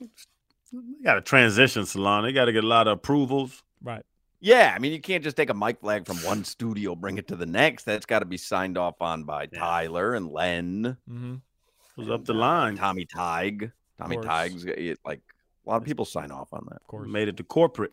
They 0.00 1.04
got 1.04 1.18
a 1.18 1.20
transition 1.20 1.84
salon. 1.84 2.22
They 2.24 2.32
got 2.32 2.44
to 2.46 2.52
get 2.52 2.64
a 2.64 2.66
lot 2.66 2.86
of 2.86 2.98
approvals. 2.98 3.62
Right. 3.82 4.04
Yeah, 4.40 4.72
I 4.74 4.78
mean 4.78 4.92
you 4.92 5.00
can't 5.00 5.22
just 5.22 5.36
take 5.36 5.50
a 5.50 5.54
mic 5.54 5.80
flag 5.80 6.06
from 6.06 6.16
one 6.18 6.44
studio, 6.44 6.94
bring 6.94 7.18
it 7.18 7.28
to 7.28 7.36
the 7.36 7.44
next. 7.44 7.84
That's 7.84 8.06
got 8.06 8.20
to 8.20 8.24
be 8.24 8.38
signed 8.38 8.78
off 8.78 9.02
on 9.02 9.24
by 9.24 9.46
Tyler 9.46 10.14
and 10.14 10.30
Len, 10.30 10.96
Mm-hmm. 11.10 11.34
It 11.34 12.00
was 12.00 12.10
up 12.10 12.24
the 12.24 12.32
line. 12.32 12.76
Tommy 12.76 13.04
Tig. 13.04 13.72
Tommy 13.98 14.16
course. 14.16 14.26
Tig's 14.26 14.64
like 15.04 15.20
a 15.66 15.68
lot 15.68 15.76
of 15.76 15.84
people 15.84 16.06
sign 16.06 16.30
off 16.30 16.48
on 16.52 16.64
that. 16.70 16.76
Of 16.76 16.86
course. 16.86 17.08
Made 17.08 17.28
it 17.28 17.36
to 17.36 17.44
corporate. 17.44 17.92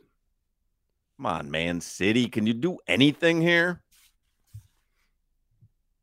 Come 1.18 1.26
on, 1.26 1.52
Man 1.52 1.82
City, 1.82 2.28
can 2.28 2.48
you 2.48 2.54
do 2.54 2.78
anything 2.88 3.42
here? 3.42 3.82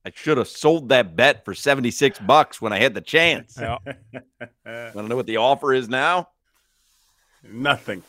I 0.06 0.12
should 0.14 0.36
have 0.36 0.48
sold 0.48 0.90
that 0.90 1.16
bet 1.16 1.44
for 1.44 1.54
76 1.54 2.18
bucks 2.20 2.60
when 2.60 2.72
I 2.72 2.78
had 2.78 2.94
the 2.94 3.00
chance. 3.00 3.56
Yeah. 3.58 3.78
don't 4.92 5.08
know 5.08 5.16
what 5.16 5.26
the 5.26 5.38
offer 5.38 5.72
is 5.72 5.88
now? 5.88 6.28
Nothing. 7.42 8.02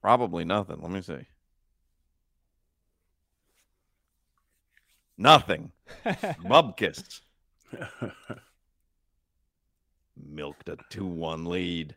Probably 0.00 0.44
nothing. 0.44 0.80
Let 0.80 0.90
me 0.90 1.02
see. 1.02 1.26
Nothing. 5.18 5.72
Bubkiss. 6.06 7.20
Milked 10.16 10.68
a 10.70 10.78
2 10.90 11.04
1 11.04 11.44
lead. 11.44 11.96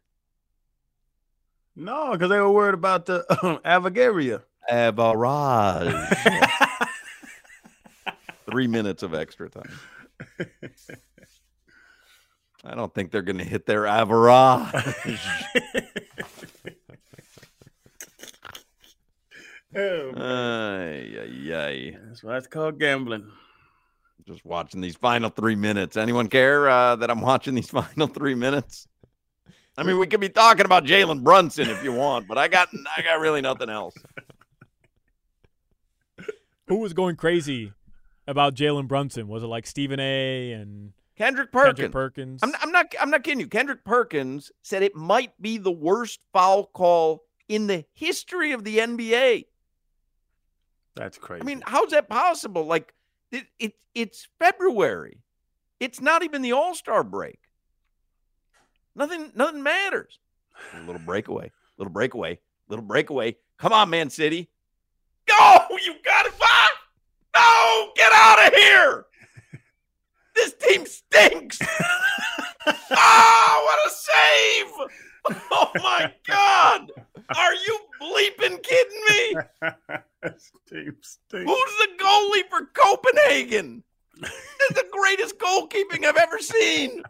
No, 1.77 2.11
because 2.11 2.29
they 2.29 2.39
were 2.39 2.51
worried 2.51 2.73
about 2.73 3.05
the 3.05 3.25
Avagaria. 3.65 4.43
Average. 4.69 5.93
Three 8.55 8.67
minutes 8.67 9.03
of 9.03 9.13
extra 9.13 9.49
time. 9.49 9.69
I 12.63 12.73
don't 12.73 12.93
think 12.93 13.11
they're 13.11 13.21
going 13.21 13.39
to 13.39 13.43
hit 13.43 13.65
their 13.65 13.85
average. 13.85 14.31
Oh, 19.75 20.13
Ay, 20.15 21.17
ay, 21.19 21.53
ay. 21.53 21.97
That's 22.07 22.23
why 22.23 22.37
it's 22.37 22.47
called 22.47 22.79
gambling. 22.79 23.29
Just 24.25 24.45
watching 24.45 24.79
these 24.79 24.95
final 24.95 25.29
three 25.29 25.55
minutes. 25.55 25.97
Anyone 25.97 26.29
care 26.29 26.69
uh, 26.69 26.95
that 26.95 27.11
I'm 27.11 27.19
watching 27.19 27.55
these 27.55 27.69
final 27.71 28.07
three 28.07 28.35
minutes? 28.35 28.87
I 29.77 29.83
mean, 29.83 29.99
we 29.99 30.07
could 30.07 30.21
be 30.21 30.29
talking 30.29 30.65
about 30.65 30.85
Jalen 30.85 31.23
Brunson 31.25 31.69
if 31.69 31.83
you 31.83 31.91
want, 31.91 32.25
but 32.29 32.37
I 32.37 32.47
got 32.47 32.69
I 32.95 33.01
got 33.01 33.19
really 33.19 33.41
nothing 33.41 33.69
else. 33.69 33.95
Who 36.69 36.77
was 36.77 36.93
going 36.93 37.17
crazy 37.17 37.73
about 38.27 38.55
Jalen 38.55 38.87
Brunson? 38.87 39.27
Was 39.27 39.43
it 39.43 39.47
like 39.47 39.67
Stephen 39.67 39.99
A. 39.99 40.51
and 40.51 40.93
Kendrick 41.17 41.51
Perkins. 41.51 41.75
Kendrick 41.75 41.91
Perkins? 41.91 42.39
I'm, 42.43 42.51
I'm 42.61 42.71
not 42.71 42.93
I'm 42.99 43.09
not 43.09 43.23
kidding 43.23 43.39
you. 43.39 43.47
Kendrick 43.47 43.83
Perkins 43.85 44.51
said 44.61 44.83
it 44.83 44.95
might 44.95 45.39
be 45.41 45.57
the 45.57 45.71
worst 45.71 46.19
foul 46.33 46.65
call 46.65 47.23
in 47.47 47.67
the 47.67 47.85
history 47.93 48.51
of 48.51 48.63
the 48.63 48.79
NBA. 48.79 49.45
That's 50.95 51.17
crazy. 51.17 51.41
I 51.41 51.45
mean, 51.45 51.63
how's 51.65 51.91
that 51.91 52.09
possible? 52.09 52.65
Like 52.65 52.93
it, 53.31 53.45
it 53.59 53.73
it's 53.93 54.27
February. 54.39 55.21
It's 55.79 56.01
not 56.01 56.23
even 56.23 56.41
the 56.41 56.53
All-Star 56.53 57.03
break. 57.03 57.39
Nothing 58.95 59.31
nothing 59.35 59.63
matters. 59.63 60.19
A 60.73 60.81
little 60.81 61.01
breakaway. 61.01 61.51
Little 61.77 61.91
breakaway. 61.91 62.39
Little 62.69 62.85
breakaway. 62.85 63.35
Come 63.57 63.73
on, 63.73 63.89
Man 63.89 64.09
City. 64.09 64.49
Go! 65.27 65.59
You 65.83 65.95
got 66.03 66.25
it. 66.25 66.33
Fuck! 66.33 66.71
No! 67.55 67.91
Get 67.95 68.11
out 68.13 68.47
of 68.47 68.53
here! 68.53 69.05
This 70.35 70.53
team 70.55 70.85
stinks. 70.85 71.59
oh, 72.91 73.61
what 73.65 73.79
a 73.87 73.89
save! 73.89 75.39
Oh 75.49 75.71
my 75.75 76.13
god! 76.27 76.91
Are 77.37 77.53
you 77.53 77.79
bleeping 78.01 78.61
kidding 78.61 79.01
me? 79.09 79.35
This 80.21 80.51
team 80.69 80.97
stinks. 81.01 81.49
Who's 81.49 81.77
the 81.79 81.87
goalie 81.97 82.49
for 82.49 82.65
Copenhagen? 82.73 83.83
This 84.19 84.31
is 84.69 84.75
the 84.75 84.87
greatest 84.91 85.39
goalkeeping 85.39 86.03
I've 86.05 86.17
ever 86.17 86.39
seen. 86.39 87.01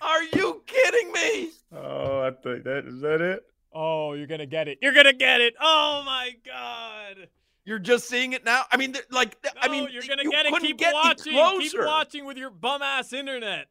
Are 0.00 0.22
you 0.22 0.62
kidding 0.66 1.12
me? 1.12 1.50
Oh, 1.72 2.20
I 2.20 2.30
think 2.30 2.62
that 2.62 2.84
is 2.86 3.00
that 3.00 3.20
it. 3.20 3.42
oh, 3.72 4.12
you're 4.12 4.28
gonna 4.28 4.46
get 4.46 4.68
it. 4.68 4.78
You're 4.80 4.94
gonna 4.94 5.12
get 5.12 5.40
it. 5.40 5.54
Oh 5.60 6.04
my 6.06 6.30
God. 6.46 7.28
You're 7.68 7.78
just 7.78 8.08
seeing 8.08 8.32
it 8.32 8.46
now. 8.46 8.62
I 8.72 8.78
mean, 8.78 8.96
like, 9.10 9.42
th- 9.42 9.54
I 9.60 9.68
mean, 9.68 9.90
you're 9.92 10.02
gonna 10.02 10.22
you 10.22 10.30
get 10.30 10.46
it. 10.46 10.54
Keep 10.58 10.78
get 10.78 10.94
watching. 10.94 11.34
Keep 11.34 11.74
watching 11.76 12.24
with 12.24 12.38
your 12.38 12.48
bum 12.48 12.80
ass 12.80 13.12
internet. 13.12 13.66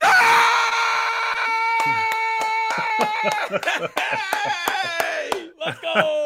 Hey! 0.00 0.10
Let's 5.58 5.80
go. 5.80 6.22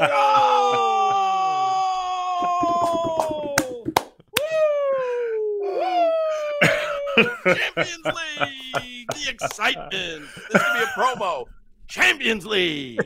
Champions 7.55 8.05
League, 8.05 9.09
the 9.15 9.31
excitement. 9.31 10.27
This 10.53 10.63
could 10.63 10.75
be 10.75 10.83
a 10.83 10.87
promo. 10.95 11.47
Champions 11.89 12.45
League. 12.45 13.01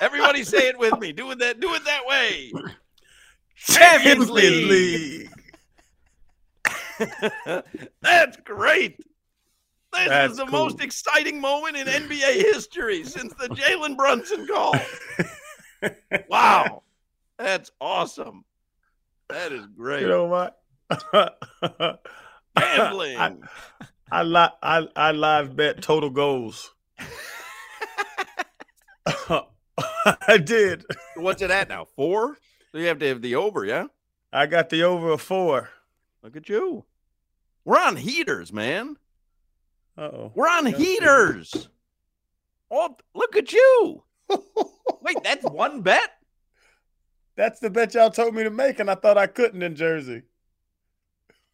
Everybody 0.00 0.44
say 0.44 0.68
it 0.68 0.78
with 0.78 0.98
me. 0.98 1.12
Do 1.12 1.30
it 1.30 1.38
that. 1.40 1.60
Do 1.60 1.74
it 1.74 1.84
that 1.84 2.06
way. 2.06 2.52
Champions 3.56 4.30
League. 4.30 5.28
That's 8.00 8.36
great. 8.44 8.98
This 9.92 10.08
That's 10.08 10.32
is 10.32 10.38
the 10.38 10.46
cool. 10.46 10.52
most 10.64 10.80
exciting 10.80 11.40
moment 11.40 11.76
in 11.76 11.86
NBA 11.86 12.34
history 12.34 13.04
since 13.04 13.34
the 13.34 13.48
Jalen 13.48 13.96
Brunson 13.96 14.46
call. 14.46 14.74
wow. 16.28 16.82
That's 17.38 17.70
awesome. 17.80 18.44
That 19.28 19.52
is 19.52 19.66
great. 19.76 20.02
You 20.02 20.08
know 20.08 20.24
what? 20.26 20.58
Gambling. 22.56 23.18
I, 23.18 23.34
I, 24.10 24.22
li- 24.22 24.56
I, 24.62 24.86
I 24.96 25.12
live 25.12 25.56
bet 25.56 25.82
total 25.82 26.10
goals. 26.10 26.72
I 30.26 30.38
did. 30.38 30.84
What's 31.16 31.42
it 31.42 31.50
at 31.50 31.68
now? 31.68 31.84
Four? 31.84 32.36
So 32.70 32.78
you 32.78 32.86
have 32.86 32.98
to 33.00 33.08
have 33.08 33.22
the 33.22 33.34
over, 33.34 33.64
yeah? 33.64 33.86
I 34.32 34.46
got 34.46 34.70
the 34.70 34.82
over 34.84 35.10
of 35.10 35.20
four. 35.20 35.70
Look 36.22 36.36
at 36.36 36.48
you. 36.48 36.84
We're 37.64 37.78
on 37.78 37.96
heaters, 37.96 38.52
man. 38.52 38.96
Oh. 39.98 40.32
We're 40.34 40.48
on 40.48 40.66
heaters. 40.66 41.68
Oh, 42.70 42.96
look 43.14 43.36
at 43.36 43.52
you. 43.52 44.02
Wait, 45.02 45.18
that's 45.22 45.44
one 45.44 45.82
bet? 45.82 46.10
That's 47.36 47.60
the 47.60 47.70
bet 47.70 47.94
y'all 47.94 48.10
told 48.10 48.34
me 48.34 48.42
to 48.44 48.50
make, 48.50 48.78
and 48.78 48.90
I 48.90 48.94
thought 48.94 49.18
I 49.18 49.26
couldn't 49.26 49.62
in 49.62 49.74
Jersey. 49.74 50.22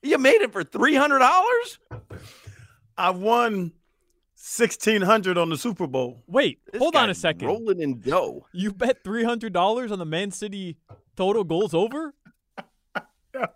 You 0.03 0.19
made 0.19 0.43
it 0.43 0.53
for 0.53 0.63
$300? 0.63 1.79
I 2.97 3.11
won 3.11 3.73
sixteen 4.41 5.03
hundred 5.03 5.37
on 5.37 5.51
the 5.51 5.59
Super 5.59 5.87
Bowl. 5.87 6.23
Wait, 6.27 6.61
This 6.73 6.81
hold 6.81 6.95
on 6.97 7.11
a 7.11 7.15
second. 7.15 7.49
Rolling 7.49 7.81
in 7.81 8.01
dough. 8.01 8.47
You 8.53 8.73
bet 8.73 9.03
three 9.05 9.25
hundred 9.25 9.53
dollars 9.53 9.91
on 9.91 9.99
the 9.99 10.05
Man 10.07 10.31
City 10.31 10.77
total 11.17 11.45
goals 11.45 11.75
over? 11.75 12.15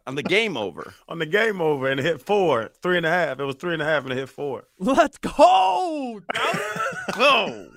On 0.06 0.14
the 0.14 0.22
game 0.22 0.56
over. 0.56 0.94
On 1.08 1.18
the 1.18 1.26
game 1.26 1.60
over, 1.60 1.90
and 1.90 1.98
it 1.98 2.04
hit 2.04 2.20
four, 2.20 2.70
three 2.82 2.98
and 2.98 3.06
a 3.06 3.08
half. 3.10 3.40
It 3.40 3.44
was 3.44 3.56
three 3.56 3.72
and 3.72 3.82
a 3.82 3.84
half, 3.84 4.04
and 4.04 4.12
it 4.12 4.16
hit 4.16 4.28
four. 4.28 4.64
Let's 4.78 5.18
go. 5.18 6.20
Oh, 7.16 7.68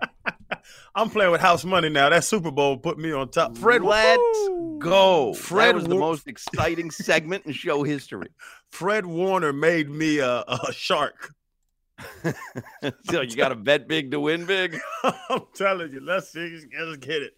I'm 0.94 1.10
playing 1.10 1.30
with 1.30 1.40
house 1.40 1.64
money 1.64 1.88
now. 1.90 2.08
That 2.08 2.24
Super 2.24 2.50
Bowl 2.50 2.76
put 2.78 2.96
me 2.98 3.12
on 3.12 3.28
top. 3.28 3.58
Fred 3.58 3.82
let's 3.82 4.48
go. 4.78 5.34
Fred 5.34 5.68
that 5.70 5.74
was 5.74 5.84
the 5.84 5.94
most 5.96 6.26
exciting 6.26 6.90
segment 6.90 7.44
in 7.44 7.52
show 7.52 7.82
history. 7.82 8.28
Fred 8.70 9.04
Warner 9.04 9.52
made 9.52 9.90
me 9.90 10.18
a, 10.20 10.44
a 10.46 10.72
shark. 10.72 11.34
so 13.10 13.20
you 13.20 13.36
got 13.36 13.48
to 13.50 13.54
bet 13.56 13.88
big 13.88 14.10
to 14.12 14.20
win 14.20 14.44
big? 14.46 14.78
I'm 15.04 15.42
telling 15.54 15.92
you, 15.92 16.00
let's 16.00 16.30
see, 16.30 16.60
let's 16.78 16.96
get 16.98 17.22
it. 17.22 17.32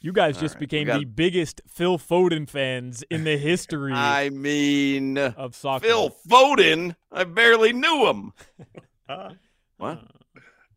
You 0.00 0.12
guys 0.12 0.36
All 0.36 0.40
just 0.42 0.54
right, 0.56 0.60
became 0.60 0.86
got- 0.88 0.98
the 0.98 1.04
biggest 1.04 1.60
Phil 1.68 1.96
Foden 1.98 2.48
fans 2.48 3.04
in 3.10 3.24
the 3.24 3.36
history 3.36 3.92
I 3.94 4.30
mean, 4.30 5.16
of 5.18 5.54
soccer. 5.54 5.86
Phil 5.86 6.16
Foden, 6.28 6.96
I 7.12 7.24
barely 7.24 7.72
knew 7.72 8.08
him. 8.08 8.32
Huh? 9.08 9.30
What? 9.78 10.02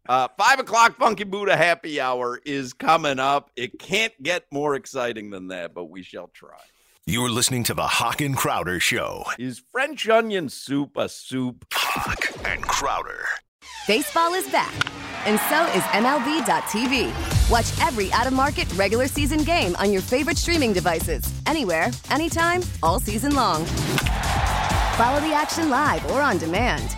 Uh, 0.07 0.27
five 0.37 0.59
o'clock 0.59 0.97
Funky 0.99 1.23
Buddha 1.23 1.57
happy 1.57 1.99
hour 1.99 2.39
is 2.45 2.73
coming 2.73 3.17
up. 3.17 3.49
It 3.55 3.79
can't 3.79 4.13
get 4.21 4.43
more 4.51 4.75
exciting 4.75 5.31
than 5.31 5.47
that, 5.47 5.73
but 5.73 5.85
we 5.85 6.03
shall 6.03 6.27
try. 6.27 6.59
You're 7.07 7.29
listening 7.29 7.63
to 7.65 7.75
the 7.75 7.85
Hoch 7.85 8.19
and 8.21 8.35
Crowder 8.35 8.79
Show. 8.79 9.25
Is 9.37 9.61
French 9.71 10.09
onion 10.09 10.49
soup 10.49 10.97
a 10.97 11.07
soup? 11.07 11.63
Hoch 11.71 12.31
and 12.47 12.63
Crowder. 12.63 13.27
Baseball 13.85 14.33
is 14.33 14.49
back, 14.49 14.73
and 15.27 15.39
so 15.41 15.65
is 15.77 15.83
MLB.tv. 15.93 17.11
Watch 17.51 17.87
every 17.87 18.11
out 18.11 18.25
of 18.25 18.33
market 18.33 18.73
regular 18.73 19.05
season 19.07 19.43
game 19.43 19.75
on 19.75 19.93
your 19.93 20.01
favorite 20.01 20.39
streaming 20.39 20.73
devices, 20.73 21.23
anywhere, 21.45 21.91
anytime, 22.09 22.63
all 22.81 22.99
season 22.99 23.35
long. 23.35 23.65
Follow 24.97 25.21
the 25.21 25.31
action 25.31 25.69
live 25.69 26.03
or 26.09 26.21
on 26.21 26.39
demand. 26.39 26.97